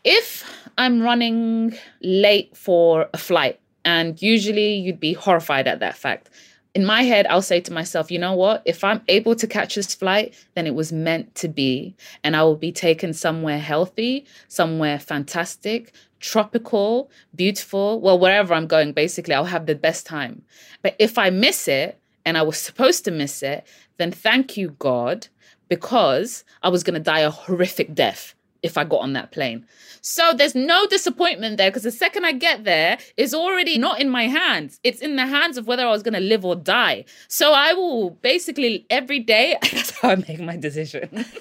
[0.03, 0.43] if
[0.77, 6.29] i'm running late for a flight and usually you'd be horrified at that fact.
[6.73, 8.61] In my head, I'll say to myself, you know what?
[8.65, 11.95] If I'm able to catch this flight, then it was meant to be.
[12.21, 18.01] And I will be taken somewhere healthy, somewhere fantastic, tropical, beautiful.
[18.01, 20.41] Well, wherever I'm going, basically, I'll have the best time.
[20.81, 23.65] But if I miss it, and I was supposed to miss it,
[23.97, 25.27] then thank you, God,
[25.69, 28.34] because I was going to die a horrific death
[28.65, 29.65] if I got on that plane.
[30.01, 34.09] So there's no disappointment there because the second I get there, it's already not in
[34.09, 34.79] my hands.
[34.83, 37.05] It's in the hands of whether I was going to live or die.
[37.27, 41.25] So I will basically every day, that's how I make my decision.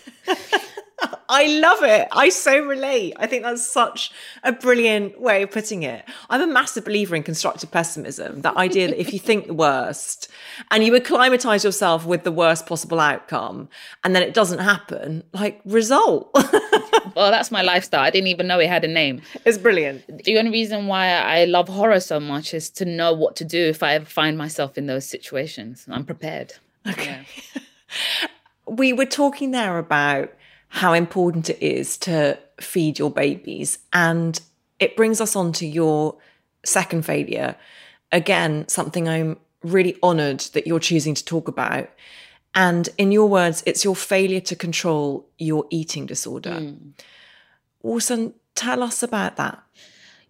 [1.29, 2.09] I love it.
[2.13, 3.15] I so relate.
[3.17, 6.05] I think that's such a brilliant way of putting it.
[6.31, 8.43] I'm a massive believer in constructive pessimism.
[8.43, 10.29] That idea that if you think the worst
[10.71, 13.69] and you acclimatize yourself with the worst possible outcome
[14.05, 16.31] and then it doesn't happen, like result.
[17.15, 18.01] well, that's my lifestyle.
[18.01, 19.23] I didn't even know it had a name.
[19.45, 20.25] It's brilliant.
[20.25, 23.59] The only reason why I love horror so much is to know what to do
[23.59, 25.87] if I ever find myself in those situations.
[25.91, 26.55] I'm prepared.
[26.87, 27.27] Okay.
[27.55, 27.63] Yeah.
[28.69, 30.33] we were talking there about
[30.69, 33.79] how important it is to feed your babies.
[33.93, 34.41] And
[34.81, 36.17] it brings us on to your
[36.65, 37.57] second failure.
[38.11, 41.89] Again, something I'm really honored that you're choosing to talk about.
[42.55, 46.51] And in your words, it's your failure to control your eating disorder.
[46.51, 46.93] Mm.
[47.83, 49.63] Also, tell us about that.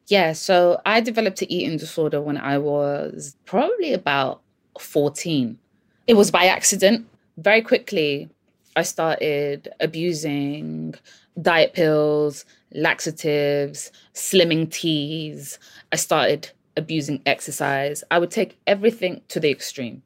[0.07, 4.41] Yeah, so I developed an eating disorder when I was probably about
[4.79, 5.59] 14.
[6.07, 7.07] It was by accident.
[7.39, 8.29] Very quickly,
[8.77, 10.95] I started abusing
[11.41, 15.59] diet pills, laxatives, slimming teas.
[15.93, 18.05] I started abusing exercise.
[18.11, 20.03] I would take everything to the extreme.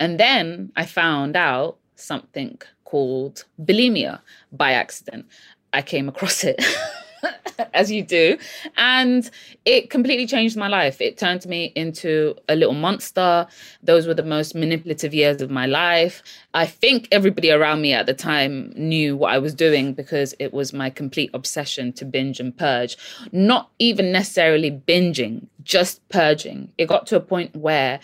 [0.00, 5.26] And then I found out something called bulimia by accident.
[5.72, 6.60] I came across it.
[7.74, 8.38] as you do.
[8.76, 9.30] And
[9.64, 11.00] it completely changed my life.
[11.00, 13.46] It turned me into a little monster.
[13.82, 16.22] Those were the most manipulative years of my life.
[16.54, 20.52] I think everybody around me at the time knew what I was doing because it
[20.52, 22.96] was my complete obsession to binge and purge.
[23.32, 26.72] Not even necessarily binging, just purging.
[26.78, 28.00] It got to a point where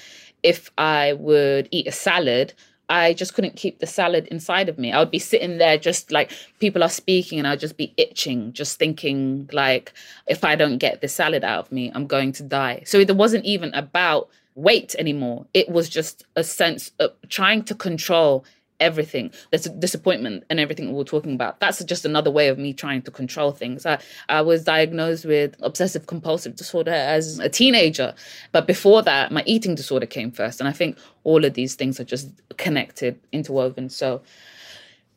[0.46, 2.54] if I would eat a salad,
[2.88, 4.92] I just couldn't keep the salad inside of me.
[4.92, 6.30] I would be sitting there just like
[6.60, 9.92] people are speaking and I'd just be itching, just thinking like
[10.28, 12.84] if I don't get the salad out of me, I'm going to die.
[12.86, 15.46] So it wasn't even about weight anymore.
[15.52, 18.44] It was just a sense of trying to control
[18.80, 21.60] everything there's disappointment and everything we're talking about.
[21.60, 23.86] That's just another way of me trying to control things.
[23.86, 28.14] I, I was diagnosed with obsessive compulsive disorder as a teenager
[28.52, 30.60] but before that my eating disorder came first.
[30.60, 33.88] And i think all of these things are just connected interwoven.
[33.88, 34.22] So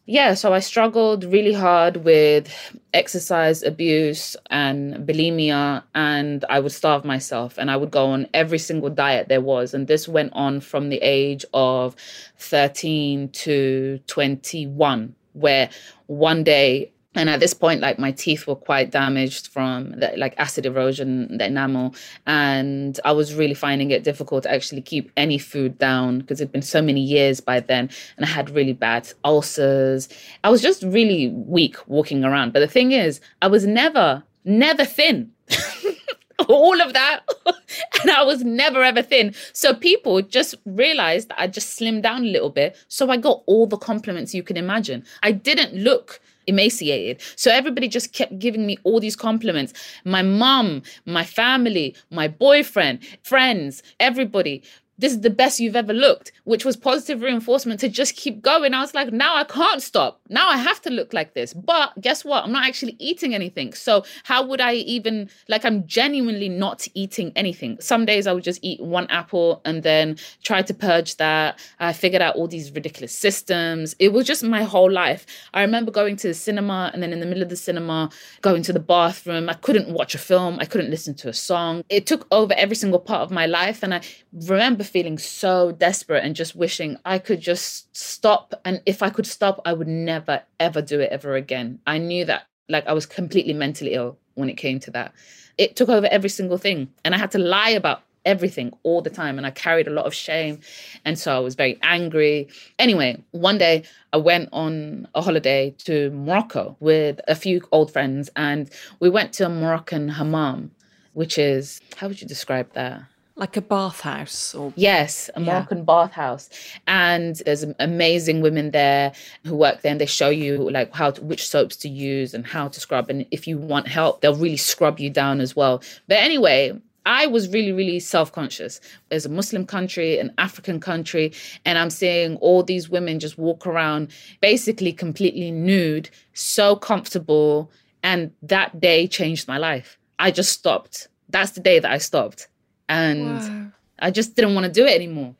[0.10, 2.52] yeah, so I struggled really hard with
[2.96, 8.58] exercise abuse and bulimia, and I would starve myself and I would go on every
[8.58, 9.76] single diet there was.
[9.76, 11.96] And this went on from the age of
[12.40, 15.70] 13 to 21, where
[16.08, 20.36] one day and at this point like my teeth were quite damaged from the, like
[20.38, 21.96] acid erosion the enamel.
[22.26, 26.52] And i was really finding it difficult to actually keep any food down because it'd
[26.52, 30.10] been so many years by then and i had really bad ulcers.
[30.44, 32.54] I was just really weak walking around.
[32.54, 35.32] But the thing is i was never never thin.
[36.48, 37.22] All of that.
[38.02, 39.34] And i was never ever thin.
[39.52, 42.78] So people just realized that i just slimmed down a little bit.
[42.88, 45.04] So i got all the compliments you can imagine.
[45.22, 47.22] I didn't look emaciated.
[47.36, 49.74] So everybody just kept giving me all these compliments.
[50.06, 54.64] My mom, my family, my boyfriend, friends, everybody
[55.00, 58.74] this is the best you've ever looked, which was positive reinforcement to just keep going.
[58.74, 60.22] I was like, now I can't stop.
[60.30, 61.54] Now I have to look like this.
[61.54, 62.44] But guess what?
[62.44, 63.74] I'm not actually eating anything.
[63.74, 67.80] So how would I even, like, I'm genuinely not eating anything.
[67.80, 71.60] Some days I would just eat one apple and then try to purge that.
[71.80, 73.96] Uh, I figured out all these ridiculous systems.
[74.00, 75.26] It was just my whole life.
[75.54, 78.10] I remember going to the cinema and then in the middle of the cinema,
[78.42, 79.50] going to the bathroom.
[79.50, 80.58] I couldn't watch a film.
[80.60, 81.84] I couldn't listen to a song.
[81.90, 83.82] It took over every single part of my life.
[83.82, 84.02] And I
[84.34, 88.54] remember feeling so desperate and just wishing I could just stop.
[88.66, 91.80] And if I could stop, I would never, ever do it ever again.
[91.88, 95.14] I knew that, like, I was completely mentally ill when it came to that.
[95.58, 96.90] It took over every single thing.
[97.04, 99.38] And I had to lie about everything all the time.
[99.38, 100.60] And I carried a lot of shame.
[101.06, 102.50] And so I was very angry.
[102.78, 108.30] Anyway, one day I went on a holiday to Morocco with a few old friends,
[108.36, 108.70] and
[109.00, 110.72] we went to a Moroccan hammam,
[111.14, 113.04] which is, how would you describe that?
[113.40, 116.50] Like a bathhouse or Yes, a Moroccan bathhouse.
[116.88, 119.14] And there's amazing women there
[119.46, 122.46] who work there and they show you like how to, which soaps to use and
[122.46, 125.82] how to scrub and if you want help they'll really scrub you down as well.
[126.10, 128.82] But anyway, I was really, really self conscious.
[129.10, 131.32] As a Muslim country, an African country,
[131.64, 134.10] and I'm seeing all these women just walk around
[134.42, 137.72] basically completely nude, so comfortable.
[138.04, 139.98] And that day changed my life.
[140.20, 141.08] I just stopped.
[141.30, 142.48] That's the day that I stopped
[142.90, 143.72] and wow.
[144.00, 145.36] I just didn't want to do it anymore.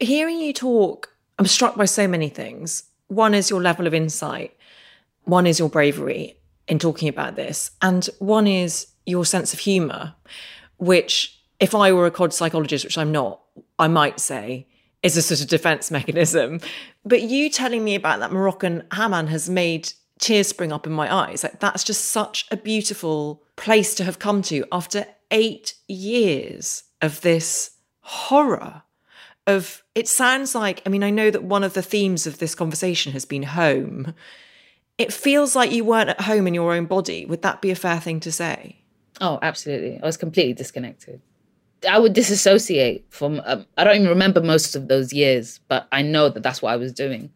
[0.00, 2.84] Hearing you talk, I'm struck by so many things.
[3.06, 4.56] One is your level of insight,
[5.24, 10.14] one is your bravery in talking about this, and one is your sense of humor,
[10.78, 13.40] which, if I were a COD psychologist, which I'm not,
[13.78, 14.66] I might say
[15.02, 16.60] is a sort of defense mechanism.
[17.04, 21.12] But you telling me about that Moroccan hammam has made tears spring up in my
[21.12, 21.42] eyes.
[21.42, 27.20] Like that's just such a beautiful place to have come to after eight years of
[27.22, 27.70] this
[28.00, 28.82] horror
[29.46, 32.54] of it sounds like i mean i know that one of the themes of this
[32.54, 34.14] conversation has been home.
[34.98, 37.24] It feels like you weren't at home in your own body.
[37.24, 38.76] Would that be a fair thing to say?
[39.20, 39.98] Oh absolutely.
[40.00, 41.20] I was completely disconnected.
[41.88, 46.02] I would disassociate from um, i don't even remember most of those years but i
[46.02, 47.32] know that that's what i was doing.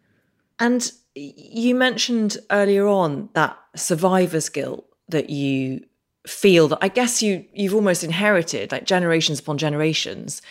[0.60, 5.84] And you mentioned earlier on that survivor's guilt that you
[6.26, 10.42] feel that I guess you you've almost inherited like generations upon generations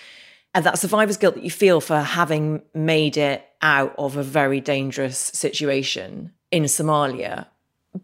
[0.56, 4.62] and that survivor's guilt that you feel for having made it out of a very
[4.62, 7.48] dangerous situation in Somalia.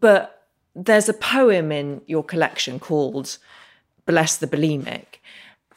[0.02, 3.38] But there's a poem in your collection called
[4.06, 5.06] Bless the Bulimic.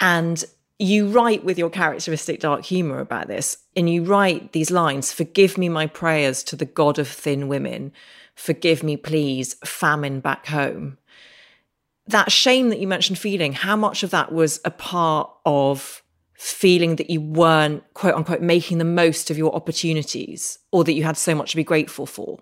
[0.01, 0.45] And
[0.81, 3.59] you write with your characteristic dark humor about this.
[3.77, 7.93] And you write these lines Forgive me my prayers to the God of thin women.
[8.35, 10.99] Forgive me, please, famine back home
[12.09, 16.03] that shame that you mentioned feeling, how much of that was a part of
[16.35, 21.05] feeling that you weren't, quote unquote, making the most of your opportunities or that you
[21.05, 22.39] had so much to be grateful for?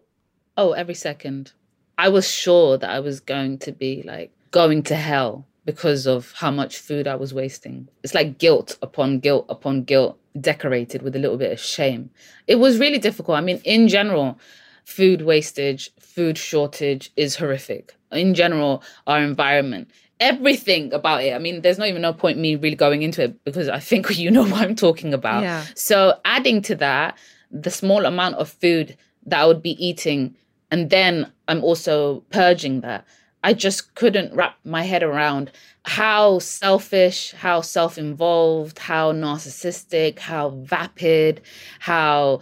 [0.57, 1.53] Oh, every second.
[1.97, 6.33] I was sure that I was going to be like going to hell because of
[6.33, 7.89] how much food I was wasting.
[8.03, 12.11] It's like guilt upon guilt upon guilt, decorated with a little bit of shame.
[12.49, 13.39] It was really difficult.
[13.39, 14.41] I mean, in general,
[14.85, 19.91] food wastage, food shortage is horrific in general, our environment,
[20.21, 21.35] everything about it.
[21.35, 24.17] I mean, there's not even no point me really going into it because I think
[24.19, 25.43] you know what I'm talking about.
[25.43, 25.65] Yeah.
[25.75, 27.19] So adding to that,
[27.51, 28.97] the small amount of food
[29.27, 30.35] that I would be eating,
[30.71, 33.07] and then I'm also purging that.
[33.45, 35.51] I just couldn't wrap my head around
[35.85, 41.41] how selfish, how self involved, how narcissistic, how vapid,
[41.81, 42.41] how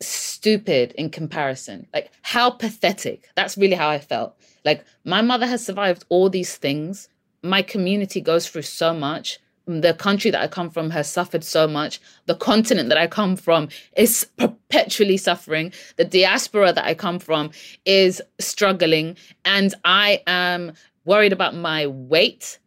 [0.00, 1.86] stupid in comparison.
[1.92, 3.28] Like, how pathetic.
[3.34, 4.36] That's really how I felt.
[4.66, 7.08] Like my mother has survived all these things.
[7.42, 9.38] My community goes through so much.
[9.68, 12.00] The country that I come from has suffered so much.
[12.26, 15.72] The continent that I come from is perpetually suffering.
[15.96, 17.50] The diaspora that I come from
[17.84, 19.16] is struggling.
[19.44, 20.72] And I am
[21.04, 22.58] worried about my weight.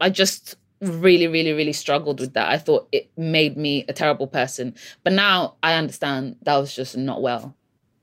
[0.00, 2.48] I just really, really, really struggled with that.
[2.48, 4.74] I thought it made me a terrible person.
[5.04, 7.56] But now I understand that was just not well.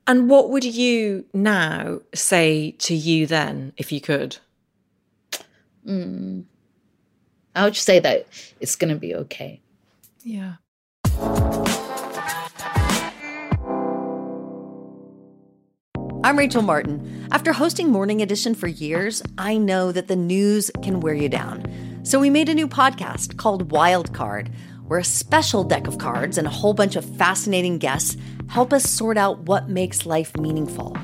[0.06, 4.38] And what would you now say to you then, if you could?
[5.86, 6.44] Mm.
[7.54, 8.26] I would just say that
[8.60, 9.60] it's going to be okay.
[10.22, 10.54] Yeah.
[16.22, 17.28] I'm Rachel Martin.
[17.32, 21.64] After hosting Morning Edition for years, I know that the news can wear you down.
[22.02, 24.50] So we made a new podcast called Wild Card
[24.86, 28.16] where a special deck of cards and a whole bunch of fascinating guests
[28.50, 30.96] help us sort out what makes life meaningful.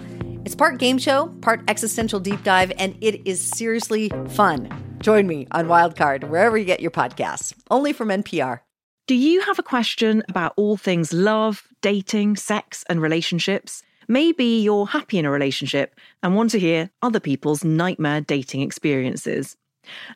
[0.45, 4.69] It's part game show, part existential deep dive, and it is seriously fun.
[5.01, 8.61] Join me on Wildcard, wherever you get your podcasts, only from NPR.
[9.07, 13.85] Do you have a question about all things love, dating, sex, and relationships?
[14.09, 15.95] Maybe you're happy in a relationship
[16.25, 19.57] and want to hear other people's nightmare dating experiences.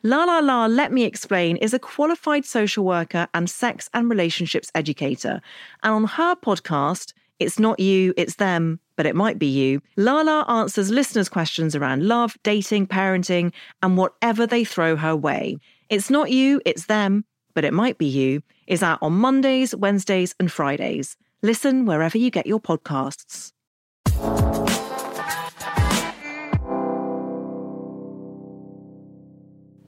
[0.03, 4.71] La La La Let Me Explain is a qualified social worker and sex and relationships
[4.75, 5.41] educator.
[5.83, 10.45] And on her podcast, It's Not You, It's Them, but It Might Be You, Lala
[10.47, 15.57] answers listeners' questions around love, dating, parenting, and whatever they throw her way.
[15.89, 17.25] It's Not You, It's Them,
[17.55, 21.17] but It Might Be You is out on Mondays, Wednesdays, and Fridays.
[21.41, 23.53] Listen wherever you get your podcasts.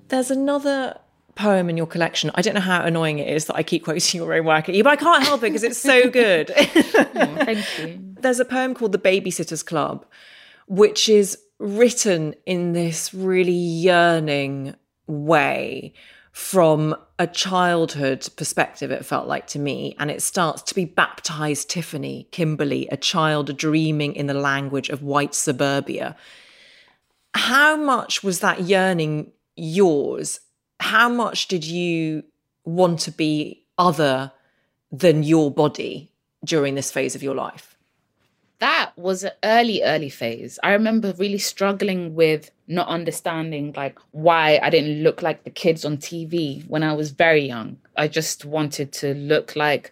[0.07, 0.97] There's another
[1.35, 2.31] poem in your collection.
[2.35, 4.75] I don't know how annoying it is that I keep quoting your own work at
[4.75, 6.49] you, but I can't help it because it's so good.
[6.49, 7.99] thank you.
[8.19, 10.05] There's a poem called The Babysitter's Club,
[10.67, 14.75] which is written in this really yearning
[15.07, 15.93] way
[16.33, 19.95] from a childhood perspective, it felt like to me.
[19.99, 25.03] And it starts to be baptized Tiffany, Kimberly, a child dreaming in the language of
[25.03, 26.15] white suburbia.
[27.35, 30.39] How much was that yearning yours?
[30.79, 32.23] How much did you
[32.65, 34.31] want to be other
[34.91, 36.11] than your body
[36.45, 37.73] during this phase of your life?
[38.63, 40.57] that was an early, early phase.
[40.63, 45.83] I remember really struggling with not understanding like why I didn't look like the kids
[45.83, 47.75] on TV when I was very young.
[47.97, 49.91] I just wanted to look like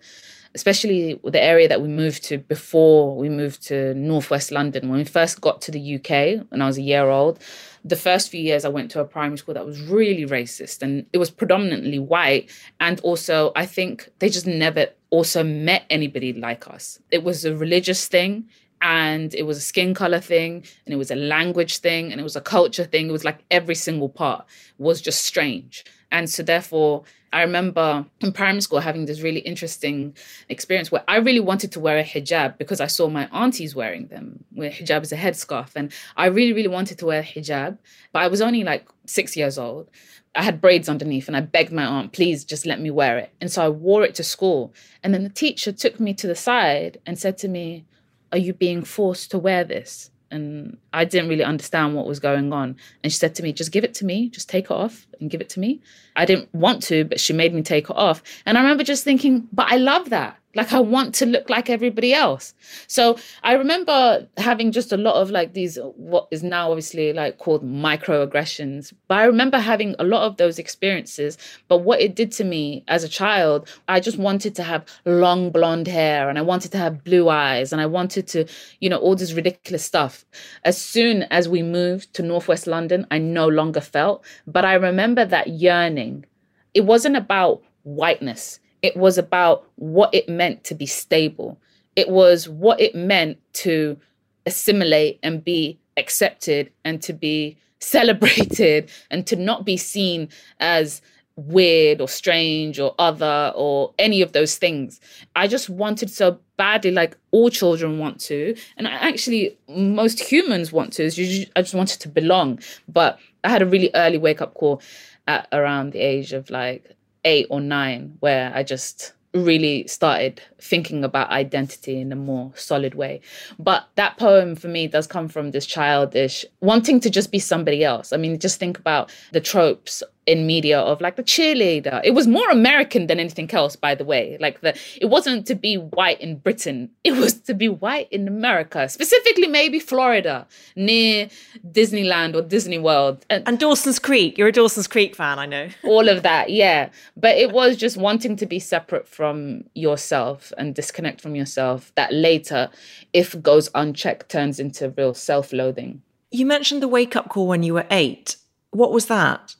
[0.55, 4.87] especially the area that we moved to before we moved to northwest London.
[4.87, 7.39] When we first got to the UK when I was a year old,
[7.83, 11.05] the first few years I went to a primary school that was really racist and
[11.13, 12.49] it was predominantly white.
[12.79, 16.99] And also, I think they just never also met anybody like us.
[17.09, 18.47] It was a religious thing
[18.81, 22.23] and it was a skin color thing and it was a language thing and it
[22.23, 24.45] was a culture thing it was like every single part
[24.77, 27.03] was just strange and so therefore
[27.33, 30.15] i remember in primary school having this really interesting
[30.49, 34.07] experience where i really wanted to wear a hijab because i saw my aunties wearing
[34.07, 37.77] them where hijab is a headscarf and i really really wanted to wear a hijab
[38.11, 39.89] but i was only like six years old
[40.33, 43.33] I had braids underneath and I begged my aunt, please just let me wear it.
[43.41, 44.73] And so I wore it to school.
[45.03, 47.85] And then the teacher took me to the side and said to me,
[48.31, 50.09] are you being forced to wear this?
[50.31, 52.77] And I didn't really understand what was going on.
[53.03, 55.29] And she said to me, Just give it to me, just take it off and
[55.29, 55.81] give it to me.
[56.15, 58.23] I didn't want to, but she made me take it off.
[58.45, 60.37] And I remember just thinking, But I love that.
[60.53, 62.53] Like I want to look like everybody else.
[62.87, 67.37] So I remember having just a lot of like these what is now obviously like
[67.37, 68.93] called microaggressions.
[69.07, 71.37] But I remember having a lot of those experiences.
[71.67, 75.51] But what it did to me as a child, I just wanted to have long
[75.51, 78.45] blonde hair and I wanted to have blue eyes and I wanted to,
[78.79, 80.25] you know, all this ridiculous stuff.
[80.65, 84.25] As soon as we moved to Northwest London, I no longer felt.
[84.45, 86.25] But I remember that yearning.
[86.73, 91.59] It wasn't about whiteness it was about what it meant to be stable.
[91.95, 93.97] It was what it meant to
[94.45, 100.29] assimilate and be accepted and to be celebrated and to not be seen
[100.59, 101.01] as
[101.35, 104.99] weird or strange or other or any of those things.
[105.35, 110.93] I just wanted so badly, like all children want to, and actually most humans want
[110.93, 111.03] to.
[111.05, 112.59] Is I just wanted to belong.
[112.87, 114.81] But I had a really early wake up call
[115.27, 121.03] at around the age of like eight or nine where I just really started thinking
[121.03, 123.21] about identity in a more solid way.
[123.57, 127.83] But that poem for me does come from this childish wanting to just be somebody
[127.83, 128.11] else.
[128.11, 131.99] I mean, just think about the tropes in media of like the cheerleader.
[132.03, 134.37] It was more American than anything else, by the way.
[134.39, 136.89] Like the it wasn't to be white in Britain.
[137.03, 141.29] It was to be white in America, specifically maybe Florida, near
[141.71, 143.25] Disneyland or Disney World.
[143.29, 144.37] And, and Dawson's Creek.
[144.37, 145.67] You're a Dawson's Creek fan, I know.
[145.83, 146.89] all of that, yeah.
[147.17, 152.13] But it was just wanting to be separate from yourself and disconnect from yourself that
[152.13, 152.69] later,
[153.13, 156.01] if goes unchecked, turns into real self-loathing.
[156.29, 158.37] You mentioned the wake up call when you were eight.
[158.69, 159.55] What was that?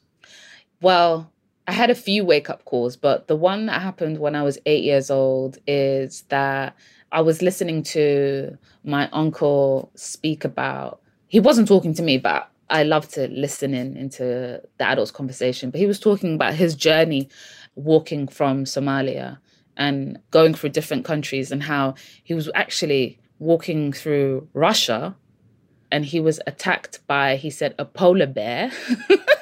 [0.82, 1.32] Well,
[1.68, 4.58] I had a few wake up calls, but the one that happened when I was
[4.66, 6.76] eight years old is that
[7.12, 12.84] I was listening to my uncle speak about, he wasn't talking to me, but I
[12.84, 15.70] love to listen in into the adults' conversation.
[15.70, 17.30] But he was talking about his journey
[17.76, 19.38] walking from Somalia
[19.78, 25.16] and going through different countries and how he was actually walking through Russia
[25.92, 28.72] and he was attacked by, he said, a polar bear.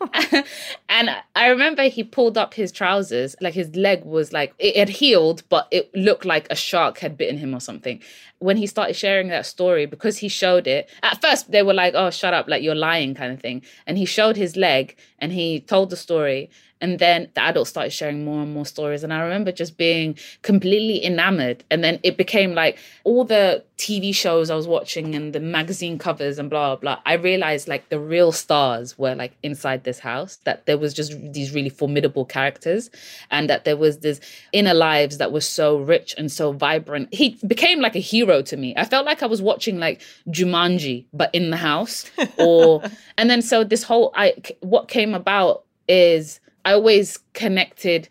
[0.88, 4.88] and I remember he pulled up his trousers, like his leg was like it had
[4.88, 8.00] healed, but it looked like a shark had bitten him or something.
[8.38, 11.94] When he started sharing that story, because he showed it, at first they were like,
[11.94, 13.62] "Oh, shut up, like you're lying," kind of thing.
[13.86, 16.50] And he showed his leg, and he told the story,
[16.80, 19.04] and then the adults started sharing more and more stories.
[19.04, 21.62] And I remember just being completely enamored.
[21.70, 25.98] And then it became like all the TV shows I was watching and the magazine
[25.98, 27.02] covers and blah, blah, blah.
[27.04, 31.12] I realized like the real stars were like inside this house, that there was just
[31.32, 32.90] these really formidable characters
[33.30, 34.20] and that there was this
[34.52, 37.12] inner lives that were so rich and so vibrant.
[37.12, 38.74] He became like a hero to me.
[38.76, 42.10] I felt like I was watching like Jumanji, but in the house.
[42.38, 42.82] Or,
[43.18, 48.08] and then so this whole, I, what came about is I always connected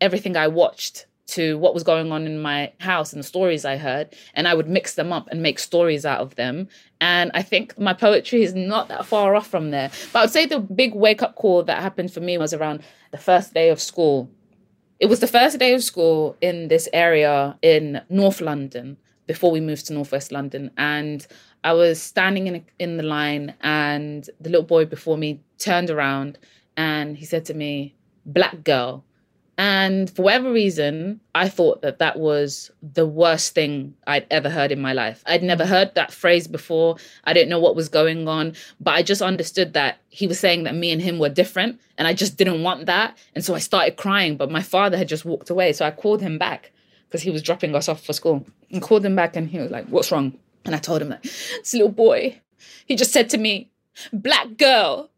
[0.00, 3.76] everything I watched to what was going on in my house and the stories I
[3.76, 6.68] heard, and I would mix them up and make stories out of them.
[7.00, 9.90] And I think my poetry is not that far off from there.
[10.12, 12.82] But I would say the big wake up call that happened for me was around
[13.12, 14.30] the first day of school.
[15.00, 19.60] It was the first day of school in this area in North London before we
[19.60, 20.70] moved to Northwest London.
[20.76, 21.26] And
[21.64, 26.38] I was standing in, in the line, and the little boy before me turned around
[26.82, 27.94] and he said to me,
[28.26, 29.04] Black girl.
[29.56, 34.72] And for whatever reason, I thought that that was the worst thing I'd ever heard
[34.72, 35.22] in my life.
[35.26, 36.96] I'd never heard that phrase before.
[37.22, 40.64] I didn't know what was going on, but I just understood that he was saying
[40.64, 41.80] that me and him were different.
[41.98, 43.16] And I just didn't want that.
[43.34, 45.72] And so I started crying, but my father had just walked away.
[45.72, 46.72] So I called him back
[47.06, 49.36] because he was dropping us off for school and called him back.
[49.36, 50.36] And he was like, What's wrong?
[50.64, 52.40] And I told him that this little boy,
[52.86, 53.70] he just said to me,
[54.12, 55.11] Black girl.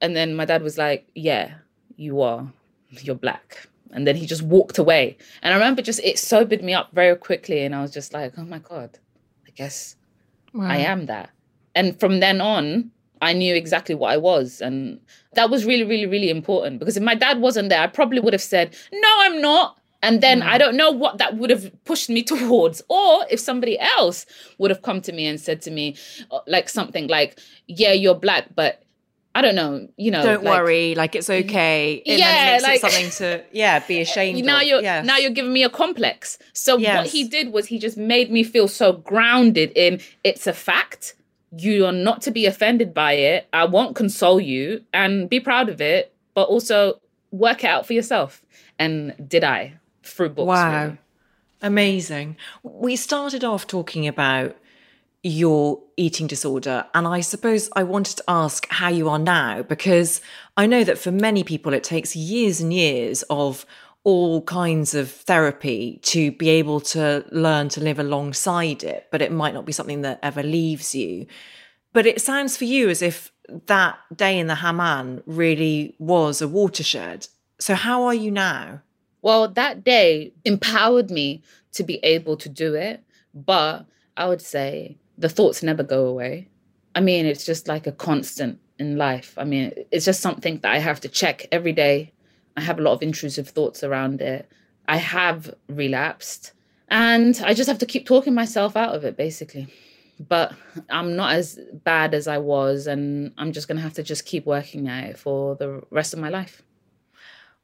[0.00, 1.54] And then my dad was like, Yeah,
[1.96, 2.52] you are
[3.04, 3.68] you're black.
[3.92, 5.16] And then he just walked away.
[5.42, 7.64] And I remember just it sobered me up very quickly.
[7.64, 8.98] And I was just like, oh my God,
[9.46, 9.96] I guess
[10.52, 10.66] wow.
[10.66, 11.30] I am that.
[11.74, 12.90] And from then on,
[13.22, 14.60] I knew exactly what I was.
[14.60, 15.00] And
[15.34, 18.32] that was really, really, really important because if my dad wasn't there, I probably would
[18.32, 19.78] have said, no, I'm not.
[20.02, 20.46] And then mm.
[20.46, 22.82] I don't know what that would have pushed me towards.
[22.88, 24.26] Or if somebody else
[24.58, 25.96] would have come to me and said to me,
[26.30, 28.82] uh, like something like, yeah, you're black, but
[29.36, 30.22] I don't know, you know.
[30.22, 32.02] Don't like, worry, like it's okay.
[32.06, 34.42] It yeah, like something to yeah be ashamed.
[34.42, 34.66] Now of.
[34.66, 36.38] you're now you're giving me a complex.
[36.54, 36.96] So yes.
[36.96, 41.16] what he did was he just made me feel so grounded in it's a fact.
[41.54, 43.46] You are not to be offended by it.
[43.52, 46.98] I won't console you and be proud of it, but also
[47.30, 48.42] work it out for yourself.
[48.78, 50.46] And did I through books?
[50.46, 50.98] Wow, really.
[51.60, 52.38] amazing.
[52.62, 54.56] We started off talking about
[55.26, 56.86] your eating disorder.
[56.94, 60.20] And I suppose I wanted to ask how you are now, because
[60.56, 63.66] I know that for many people, it takes years and years of
[64.04, 69.32] all kinds of therapy to be able to learn to live alongside it, but it
[69.32, 71.26] might not be something that ever leaves you.
[71.92, 73.32] But it sounds for you as if
[73.66, 77.26] that day in the Hammam really was a watershed.
[77.58, 78.82] So, how are you now?
[79.22, 83.02] Well, that day empowered me to be able to do it.
[83.34, 86.48] But I would say the thoughts never go away.
[86.94, 89.34] I mean, it's just like a constant in life.
[89.36, 92.12] I mean, it's just something that I have to check every day.
[92.56, 94.48] I have a lot of intrusive thoughts around it.
[94.88, 96.52] I have relapsed
[96.88, 99.66] and I just have to keep talking myself out of it basically.
[100.18, 100.54] But
[100.88, 104.24] I'm not as bad as I was and I'm just going to have to just
[104.24, 106.62] keep working at it for the rest of my life.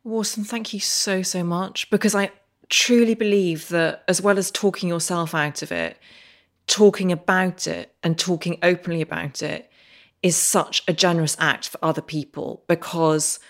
[0.05, 0.45] Awesome.
[0.45, 2.31] Thank you so, so much because I
[2.69, 5.97] truly believe that as well as talking yourself out of it,
[6.67, 9.71] talking about it and talking openly about it
[10.23, 13.41] is such a generous act for other people because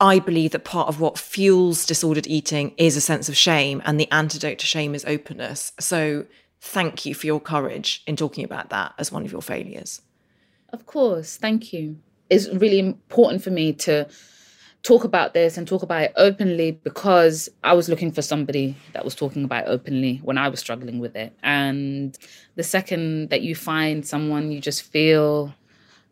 [0.00, 4.00] I believe that part of what fuels disordered eating is a sense of shame, and
[4.00, 5.72] the antidote to shame is openness.
[5.78, 6.24] So,
[6.62, 10.00] thank you for your courage in talking about that as one of your failures.
[10.70, 11.98] Of course, thank you.
[12.30, 14.08] It's really important for me to
[14.82, 19.04] talk about this and talk about it openly because I was looking for somebody that
[19.04, 21.32] was talking about openly when I was struggling with it.
[21.42, 22.16] And
[22.56, 25.54] the second that you find someone, you just feel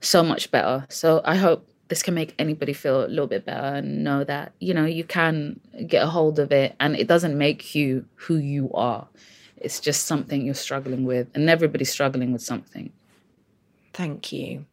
[0.01, 0.87] so much better.
[0.91, 4.53] So I hope this can make anybody feel a little bit better and know that,
[4.61, 8.37] you know, you can get a hold of it and it doesn't make you who
[8.37, 9.09] you are.
[9.57, 12.93] It's just something you're struggling with, and everybody's struggling with something.
[13.93, 14.66] Thank you.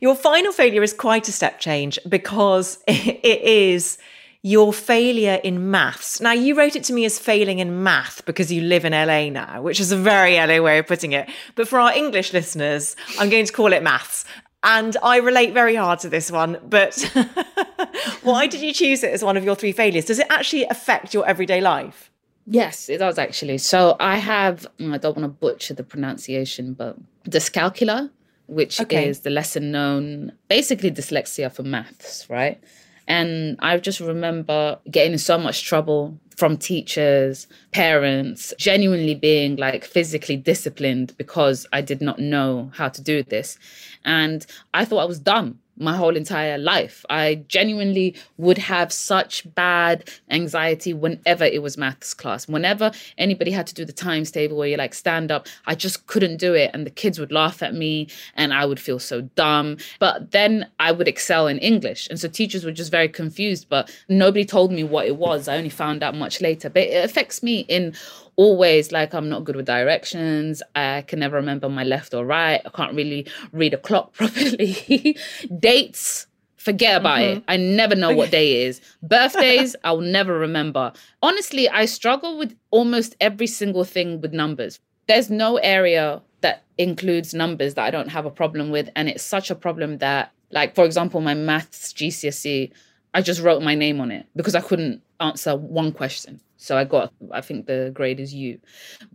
[0.00, 3.98] Your final failure is quite a step change because it is
[4.42, 6.20] your failure in maths.
[6.20, 9.28] Now, you wrote it to me as failing in math because you live in LA
[9.28, 11.28] now, which is a very LA way of putting it.
[11.54, 14.24] But for our English listeners, I'm going to call it maths.
[14.62, 16.58] And I relate very hard to this one.
[16.66, 16.98] But
[18.22, 20.06] why did you choose it as one of your three failures?
[20.06, 22.10] Does it actually affect your everyday life?
[22.46, 23.58] Yes, it does actually.
[23.58, 26.96] So I have, mm, I don't want to butcher the pronunciation, but
[27.28, 28.10] dyscalculia
[28.50, 29.08] which okay.
[29.08, 32.62] is the lesser known, basically dyslexia for maths, right?
[33.06, 39.84] And I just remember getting in so much trouble from teachers, parents, genuinely being like
[39.84, 43.58] physically disciplined because I did not know how to do this.
[44.04, 44.44] And
[44.74, 47.04] I thought I was dumb my whole entire life.
[47.08, 52.46] I genuinely would have such bad anxiety whenever it was maths class.
[52.46, 56.06] Whenever anybody had to do the times table where you like stand up, I just
[56.06, 56.70] couldn't do it.
[56.74, 59.78] And the kids would laugh at me and I would feel so dumb.
[59.98, 62.08] But then I would excel in English.
[62.08, 65.48] And so teachers were just very confused, but nobody told me what it was.
[65.48, 66.68] I only found out much later.
[66.68, 67.94] But it affects me in
[68.40, 70.62] always like I'm not good with directions.
[70.74, 72.62] I can never remember my left or right.
[72.64, 75.16] I can't really read a clock properly.
[75.58, 76.26] Dates
[76.56, 77.38] Forget about mm-hmm.
[77.38, 77.44] it.
[77.48, 78.82] I never know what day is.
[79.02, 80.92] Birthdays, I'll never remember.
[81.22, 84.78] Honestly, I struggle with almost every single thing with numbers.
[85.06, 88.90] There's no area that includes numbers that I don't have a problem with.
[88.94, 92.70] And it's such a problem that, like, for example, my maths GCSE,
[93.14, 96.40] I just wrote my name on it because I couldn't answer one question.
[96.60, 98.60] So I got, I think the grade is U.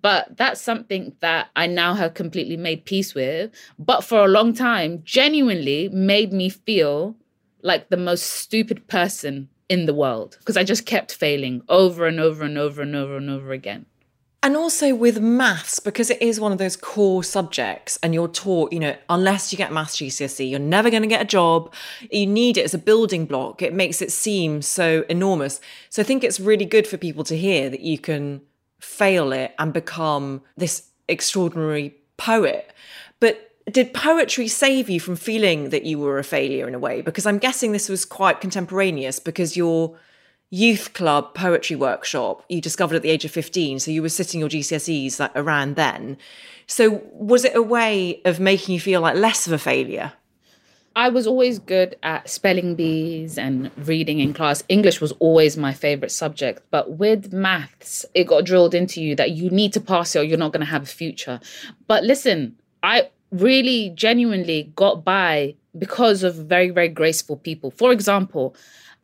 [0.01, 3.51] But that's something that I now have completely made peace with.
[3.77, 7.15] But for a long time, genuinely made me feel
[7.61, 12.19] like the most stupid person in the world because I just kept failing over and
[12.19, 13.85] over and over and over and over again.
[14.45, 18.71] And also with maths, because it is one of those core subjects, and you're taught,
[18.71, 21.73] you know, unless you get maths GCSE, you're never going to get a job.
[22.11, 23.63] You need it as a building block.
[23.63, 25.59] It makes it seem so enormous.
[25.89, 28.39] So I think it's really good for people to hear that you can
[28.79, 32.71] fail it and become this extraordinary poet.
[33.19, 37.01] But did poetry save you from feeling that you were a failure in a way?
[37.01, 39.97] Because I'm guessing this was quite contemporaneous because you're
[40.49, 44.39] youth club poetry workshop you discovered at the age of 15 so you were sitting
[44.39, 46.17] your gcse's like around then
[46.67, 50.13] so was it a way of making you feel like less of a failure
[50.97, 54.63] I was always good at spelling bees and reading in class.
[54.69, 56.61] English was always my favorite subject.
[56.71, 60.23] But with maths, it got drilled into you that you need to pass it or
[60.23, 61.41] you're not going to have a future.
[61.87, 67.71] But listen, I really genuinely got by because of very, very graceful people.
[67.71, 68.55] For example,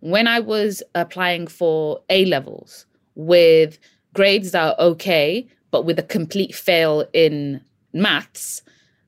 [0.02, 2.86] when I was applying for A levels
[3.16, 3.80] with
[4.14, 7.62] grades that are okay, but with a complete fail in
[7.94, 8.62] maths,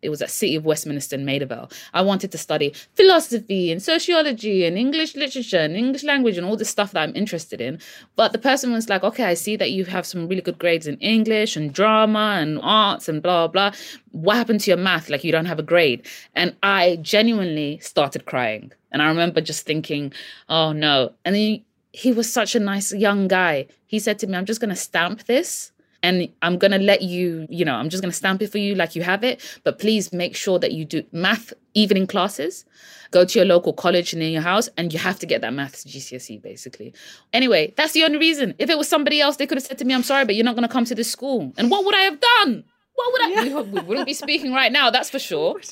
[0.04, 4.66] it was at City of Westminster in Maida I wanted to study philosophy and sociology
[4.66, 7.80] and English literature and English language and all this stuff that I'm interested in.
[8.16, 10.88] But the person was like, okay, I see that you have some really good grades
[10.88, 13.72] in English and drama and arts and blah, blah.
[14.12, 15.10] What happened to your math?
[15.10, 16.06] Like, you don't have a grade.
[16.36, 18.72] And I genuinely started crying.
[18.92, 20.14] And I remember just thinking,
[20.50, 21.14] oh no.
[21.26, 23.68] And he, he was such a nice young guy.
[23.86, 25.73] He said to me, I'm just going to stamp this
[26.04, 28.58] and I'm going to let you, you know, I'm just going to stamp it for
[28.58, 29.42] you like you have it.
[29.64, 32.66] But please make sure that you do math evening classes.
[33.12, 35.86] Go to your local college near your house, and you have to get that maths
[35.86, 36.94] GCSE basically.
[37.32, 38.54] Anyway, that's the only reason.
[38.60, 40.46] If it was somebody else, they could have said to me, I'm sorry, but you're
[40.46, 41.54] not going to come to this school.
[41.58, 42.66] And what would I have done?
[42.96, 43.28] What would I?
[43.30, 43.62] Yeah.
[43.62, 45.56] We, we, wouldn't be speaking right now, that's for sure.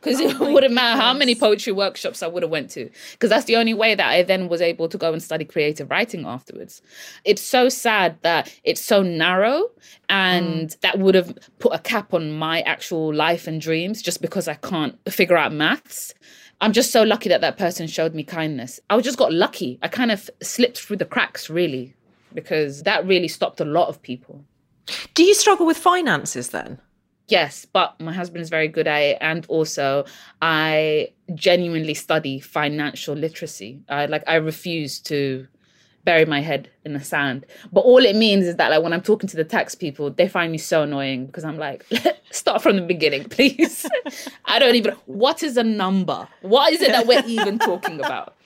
[0.00, 2.88] Because it oh wouldn't matter how many poetry workshops I would have went to.
[3.12, 5.90] Because that's the only way that I then was able to go and study creative
[5.90, 6.80] writing afterwards.
[7.24, 9.70] It's so sad that it's so narrow,
[10.08, 10.80] and mm.
[10.80, 14.54] that would have put a cap on my actual life and dreams just because I
[14.54, 16.14] can't figure out maths.
[16.60, 18.80] I'm just so lucky that that person showed me kindness.
[18.90, 19.78] I just got lucky.
[19.82, 21.94] I kind of slipped through the cracks, really,
[22.34, 24.44] because that really stopped a lot of people.
[25.14, 26.80] Do you struggle with finances then?
[27.28, 30.06] Yes, but my husband is very good at it, and also
[30.40, 33.82] I genuinely study financial literacy.
[33.88, 35.46] I like I refuse to
[36.04, 37.44] bury my head in the sand.
[37.70, 40.26] But all it means is that like when I'm talking to the tax people, they
[40.26, 41.84] find me so annoying because I'm like,
[42.30, 43.86] start from the beginning, please.
[44.46, 46.26] I don't even what is a number?
[46.40, 48.36] What is it that we're even talking about?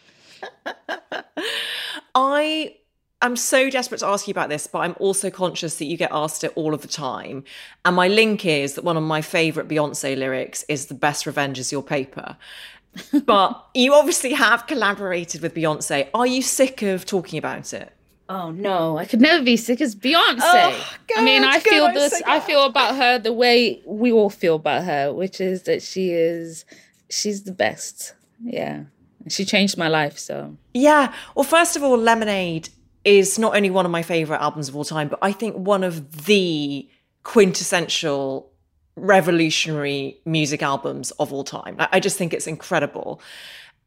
[2.16, 2.74] I
[3.23, 6.11] I'm so desperate to ask you about this, but I'm also conscious that you get
[6.12, 7.45] asked it all of the time.
[7.85, 11.59] And my link is that one of my favorite Beyonce lyrics is The Best Revenge
[11.61, 12.37] is Your Paper.
[13.25, 16.09] but you obviously have collaborated with Beyonce.
[16.12, 17.93] Are you sick of talking about it?
[18.29, 20.39] Oh no, I could never be sick as Beyonce.
[20.41, 22.23] Oh, good, I mean, I good, feel this.
[22.27, 26.11] I feel about her the way we all feel about her, which is that she
[26.11, 26.64] is,
[27.11, 28.14] she's the best.
[28.43, 28.85] Yeah,
[29.29, 30.18] she changed my life.
[30.18, 31.14] So yeah.
[31.35, 32.70] Well, first of all, Lemonade
[33.05, 35.85] is not only one of my favorite albums of all time, but I think one
[35.85, 36.89] of the
[37.25, 38.51] quintessential
[38.97, 41.77] revolutionary music albums of all time.
[41.79, 43.21] I just think it's incredible.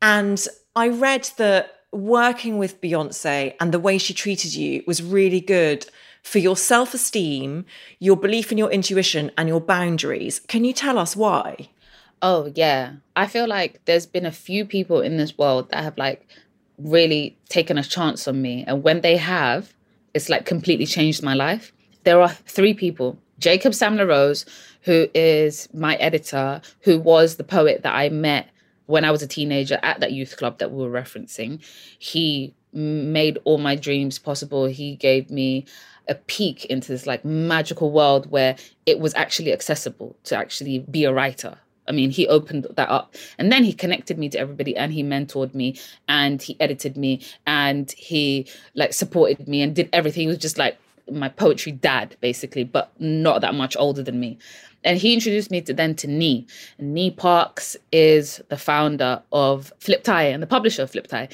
[0.01, 0.45] And
[0.75, 5.85] I read that working with Beyonce and the way she treated you was really good
[6.23, 7.65] for your self esteem,
[7.99, 10.39] your belief in your intuition, and your boundaries.
[10.39, 11.69] Can you tell us why?
[12.21, 12.93] Oh, yeah.
[13.15, 16.27] I feel like there's been a few people in this world that have like
[16.77, 18.63] really taken a chance on me.
[18.67, 19.73] And when they have,
[20.13, 21.71] it's like completely changed my life.
[22.03, 24.45] There are three people Jacob Sam-La Rose,
[24.81, 28.49] who is my editor, who was the poet that I met
[28.85, 31.63] when I was a teenager at that youth club that we were referencing.
[31.99, 34.65] He made all my dreams possible.
[34.65, 35.65] He gave me
[36.07, 38.55] a peek into this like magical world where
[38.85, 41.57] it was actually accessible to actually be a writer
[41.87, 45.03] I mean, he opened that up and then he connected me to everybody and he
[45.03, 45.77] mentored me
[46.07, 50.21] and he edited me and he like supported me and did everything.
[50.21, 50.77] He was just like
[51.11, 54.37] my poetry dad, basically, but not that much older than me.
[54.83, 56.47] And he introduced me to then to Nii.
[56.79, 61.29] Nii Parkes is the founder of flipped eye and the publisher of flipped eye.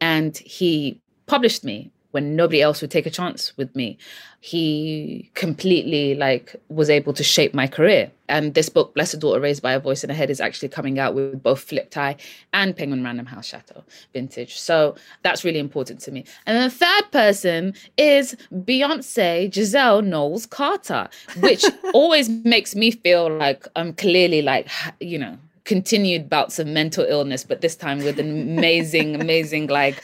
[0.00, 3.98] And he published me when nobody else would take a chance with me.
[4.40, 8.10] He completely like was able to shape my career.
[8.28, 10.68] And this book, Bless the Daughter Raised by a Voice in Her Head, is actually
[10.68, 12.16] coming out with both flipped eye
[12.52, 14.58] and Penguin Random House Chatto vintage.
[14.58, 16.24] So that's really important to me.
[16.46, 21.08] And then the third person is Beyonce Giselle Knowles Carter,
[21.40, 24.68] which always makes me feel like I'm clearly like,
[25.00, 25.36] you know,
[25.70, 30.02] continued bouts of mental illness, but this time with an amazing, amazing, like,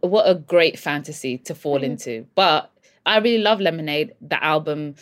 [0.00, 1.84] what a great fantasy to fall mm-hmm.
[1.84, 2.26] into.
[2.34, 2.70] But
[3.04, 4.94] I really love Lemonade, the album.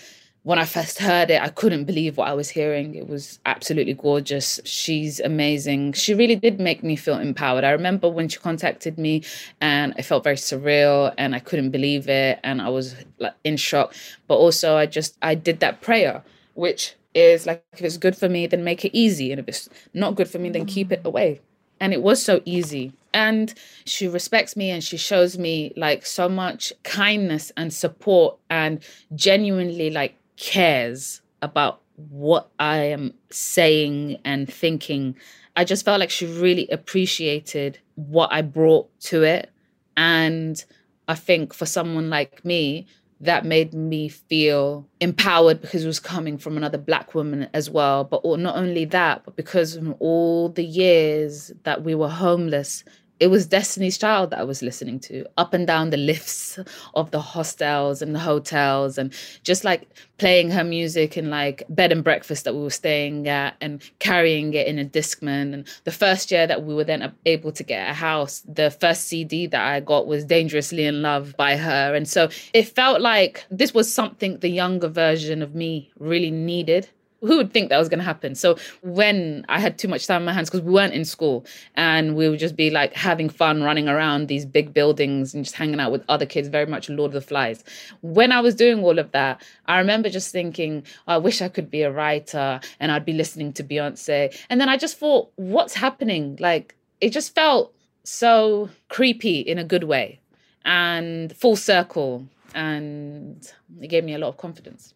[0.43, 2.97] When I first heard it, I couldn't believe what I was hearing.
[2.97, 4.59] It was absolutely gorgeous.
[4.65, 5.93] She's amazing.
[5.93, 7.63] She really did make me feel empowered.
[7.63, 9.23] I remember when she contacted me
[9.61, 13.57] and I felt very surreal and I couldn't believe it and I was like in
[13.57, 13.95] shock.
[14.27, 16.25] But also I just I did that prayer,
[16.55, 19.31] which is like if it's good for me, then make it easy.
[19.33, 21.41] And if it's not good for me, then keep it away.
[21.81, 22.93] And it was so easy.
[23.13, 23.55] And
[23.85, 28.83] she respects me and she shows me like so much kindness and support and
[29.15, 35.17] genuinely like cares about what I am saying and thinking.
[35.57, 39.51] I just felt like she really appreciated what I brought to it.
[39.97, 40.65] And
[41.07, 42.87] I think for someone like me
[43.25, 48.05] that made me feel empowered because it was coming from another black woman as well.
[48.05, 52.85] But not only that, but because of all the years that we were homeless
[53.21, 56.59] it was Destiny's Child that I was listening to up and down the lifts
[56.95, 59.13] of the hostels and the hotels and
[59.45, 59.89] just like
[60.19, 64.53] playing her music in like bed and breakfast that we were staying at and carrying
[64.55, 65.55] it in a Discman.
[65.55, 69.07] And the first year that we were then able to get a house, the first
[69.07, 71.95] CD that I got was Dangerously in Love by her.
[71.95, 76.89] And so it felt like this was something the younger version of me really needed
[77.27, 78.35] who would think that was going to happen?
[78.35, 81.45] So when I had too much time on my hands because we weren't in school
[81.75, 85.57] and we would just be like having fun running around these big buildings and just
[85.57, 87.65] hanging out with other kids, very much Lord of the Flies.
[88.03, 91.49] When I was doing all of that, I remember just thinking, oh, I wish I
[91.49, 94.37] could be a writer and I'd be listening to Beyonce.
[94.51, 96.37] And then I just thought, what's happening?
[96.41, 100.21] Like it just felt so creepy in a good way
[100.65, 102.29] and full circle.
[102.55, 103.51] And
[103.81, 104.95] it gave me a lot of confidence.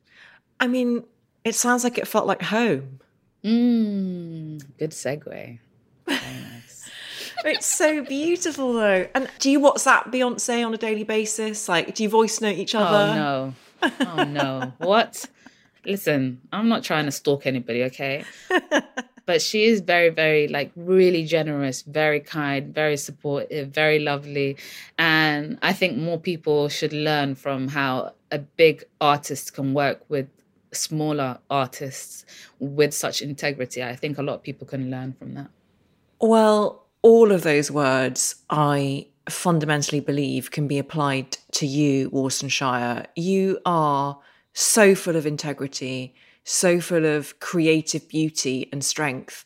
[0.60, 1.04] I mean,
[1.48, 3.00] it sounds like it felt like home.
[3.44, 5.58] Mm, good segue.
[6.06, 6.90] Nice.
[7.44, 9.06] it's so beautiful though.
[9.14, 11.68] And do you WhatsApp Beyonce on a daily basis?
[11.68, 13.12] Like, do you voice note each other?
[13.12, 13.54] Oh no.
[14.00, 14.72] Oh no.
[14.78, 15.24] what?
[15.84, 18.24] Listen, I'm not trying to stalk anybody, okay?
[19.26, 24.56] but she is very, very, like, really generous, very kind, very supportive, very lovely.
[24.98, 30.28] And I think more people should learn from how a big artist can work with
[30.72, 32.24] smaller artists
[32.58, 33.82] with such integrity.
[33.82, 35.50] I think a lot of people can learn from that.
[36.20, 43.06] Well, all of those words I fundamentally believe can be applied to you, Shire.
[43.14, 44.18] You are
[44.52, 46.14] so full of integrity,
[46.44, 49.44] so full of creative beauty and strength.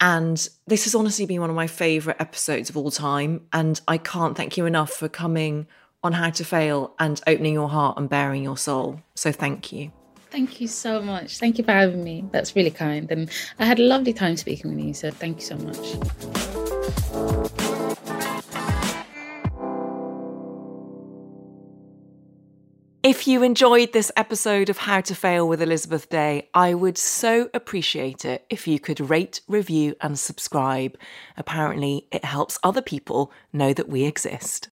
[0.00, 3.46] And this has honestly been one of my favorite episodes of all time.
[3.52, 5.66] And I can't thank you enough for coming
[6.02, 9.02] on How to Fail and opening your heart and bearing your soul.
[9.14, 9.92] So thank you.
[10.30, 11.38] Thank you so much.
[11.38, 12.24] Thank you for having me.
[12.32, 13.10] That's really kind.
[13.10, 14.94] And I had a lovely time speaking with you.
[14.94, 15.96] So thank you so much.
[23.02, 27.48] If you enjoyed this episode of How to Fail with Elizabeth Day, I would so
[27.54, 30.98] appreciate it if you could rate, review, and subscribe.
[31.36, 34.68] Apparently, it helps other people know that we exist.